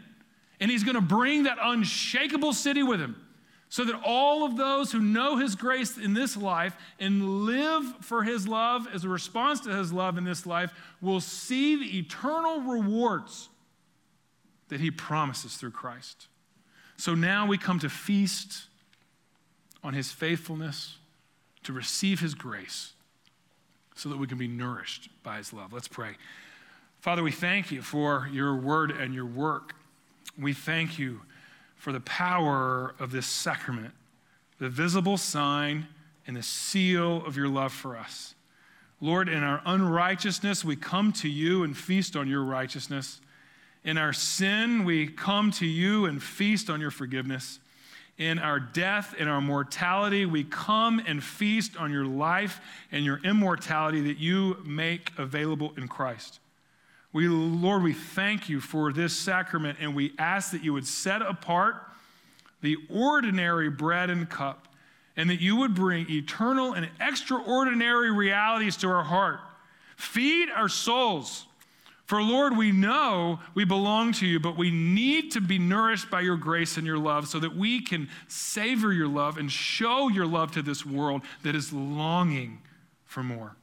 and 0.62 0.72
he's 0.72 0.86
going 0.86 0.96
to 0.96 1.02
bring 1.02 1.44
that 1.44 1.58
unshakable 1.62 2.54
city 2.54 2.82
with 2.82 3.02
him 3.02 3.18
so 3.70 3.86
that 3.86 4.02
all 4.04 4.44
of 4.44 4.58
those 4.58 4.92
who 4.92 5.00
know 5.00 5.38
his 5.38 5.56
grace 5.56 5.96
in 5.98 6.16
this 6.16 6.36
life 6.36 6.76
and 7.00 7.46
live 7.46 7.84
for 8.02 8.24
his 8.24 8.48
love 8.48 8.88
as 8.92 9.04
a 9.04 9.10
response 9.10 9.60
to 9.62 9.70
his 9.70 9.94
love 9.94 10.18
in 10.18 10.24
this 10.24 10.48
life 10.48 10.72
will 11.02 11.22
see 11.22 11.76
the 11.76 12.00
eternal 12.00 12.62
rewards 12.62 13.50
that 14.70 14.80
he 14.80 14.90
promises 14.90 15.56
through 15.56 15.72
Christ. 15.72 16.28
So 16.98 17.14
now 17.14 17.46
we 17.46 17.60
come 17.60 17.80
to 17.80 17.90
feast 17.90 18.64
on 19.84 19.94
his 19.94 20.12
faithfulness, 20.12 20.98
to 21.64 21.72
receive 21.72 22.20
his 22.20 22.34
grace, 22.34 22.94
so 23.96 24.10
that 24.10 24.18
we 24.18 24.28
can 24.28 24.38
be 24.38 24.48
nourished 24.48 25.10
by 25.24 25.38
his 25.38 25.54
love. 25.54 25.72
Let's 25.72 25.88
pray. 25.88 26.18
Father, 27.00 27.24
we 27.24 27.32
thank 27.32 27.72
you 27.72 27.82
for 27.82 28.28
your 28.32 28.56
word 28.56 28.92
and 28.92 29.14
your 29.14 29.26
work. 29.26 29.76
We 30.38 30.54
thank 30.54 31.00
you 31.00 31.22
for 31.80 31.92
the 31.94 32.02
power 32.02 32.94
of 33.00 33.12
this 33.12 33.26
sacrament, 33.26 33.94
the 34.60 34.70
visible 34.70 35.18
sign 35.18 35.88
and 36.28 36.36
the 36.36 36.44
seal 36.44 37.26
of 37.26 37.36
your 37.36 37.48
love 37.48 37.74
for 37.74 37.98
us. 37.98 38.36
Lord, 39.02 39.30
in 39.30 39.44
our 39.44 39.62
unrighteousness, 39.66 40.64
we 40.66 40.76
come 40.76 41.14
to 41.14 41.30
you 41.30 41.64
and 41.64 41.76
feast 41.76 42.18
on 42.18 42.28
your 42.28 42.44
righteousness. 42.44 43.22
In 43.86 43.98
our 43.98 44.12
sin, 44.12 44.84
we 44.84 45.08
come 45.08 45.52
to 45.52 45.66
you 45.66 46.06
and 46.06 46.22
feast 46.22 46.70
on 46.70 46.82
your 46.82 46.92
forgiveness. 46.92 47.60
In 48.18 48.38
our 48.40 48.60
death, 48.60 49.16
in 49.18 49.30
our 49.30 49.40
mortality, 49.40 50.26
we 50.26 50.44
come 50.44 51.02
and 51.08 51.24
feast 51.24 51.78
on 51.78 51.94
your 51.94 52.06
life 52.06 52.60
and 52.92 53.06
your 53.06 53.22
immortality 53.24 54.02
that 54.02 54.18
you 54.18 54.58
make 54.66 55.14
available 55.18 55.72
in 55.78 55.88
Christ. 55.88 56.42
We, 57.12 57.28
Lord, 57.28 57.84
we 57.84 57.94
thank 57.94 58.50
you 58.50 58.60
for 58.60 58.94
this 58.94 59.16
sacrament 59.16 59.80
and 59.82 59.96
we 59.96 60.14
ask 60.20 60.52
that 60.52 60.64
you 60.64 60.74
would 60.74 60.86
set 60.86 61.22
apart 61.22 61.84
the 62.62 62.78
ordinary 62.90 63.70
bread 63.70 64.10
and 64.10 64.30
cup 64.30 64.68
and 65.18 65.30
that 65.30 65.42
you 65.42 65.56
would 65.58 65.74
bring 65.74 66.10
eternal 66.10 66.74
and 66.74 66.90
extraordinary 67.00 68.12
realities 68.12 68.78
to 68.78 68.90
our 68.90 69.04
heart. 69.04 69.40
Feed 69.98 70.50
our 70.50 70.70
souls. 70.70 71.46
For 72.06 72.24
Lord, 72.24 72.58
we 72.58 72.72
know 72.72 73.40
we 73.54 73.66
belong 73.66 74.14
to 74.14 74.26
you, 74.26 74.40
but 74.40 74.58
we 74.58 74.72
need 74.72 75.32
to 75.34 75.42
be 75.42 75.60
nourished 75.60 76.10
by 76.10 76.22
your 76.22 76.38
grace 76.38 76.78
and 76.78 76.88
your 76.88 76.98
love 76.98 77.28
so 77.28 77.40
that 77.40 77.56
we 77.56 77.82
can 77.82 78.10
savor 78.28 78.94
your 78.94 79.08
love 79.08 79.38
and 79.38 79.52
show 79.52 80.10
your 80.10 80.26
love 80.26 80.52
to 80.54 80.62
this 80.62 80.86
world 80.86 81.22
that 81.44 81.56
is 81.56 81.74
longing 81.74 82.62
for 83.06 83.22
more. 83.22 83.56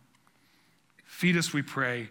Feed 1.06 1.36
us, 1.36 1.52
we 1.52 1.62
pray. 1.62 2.10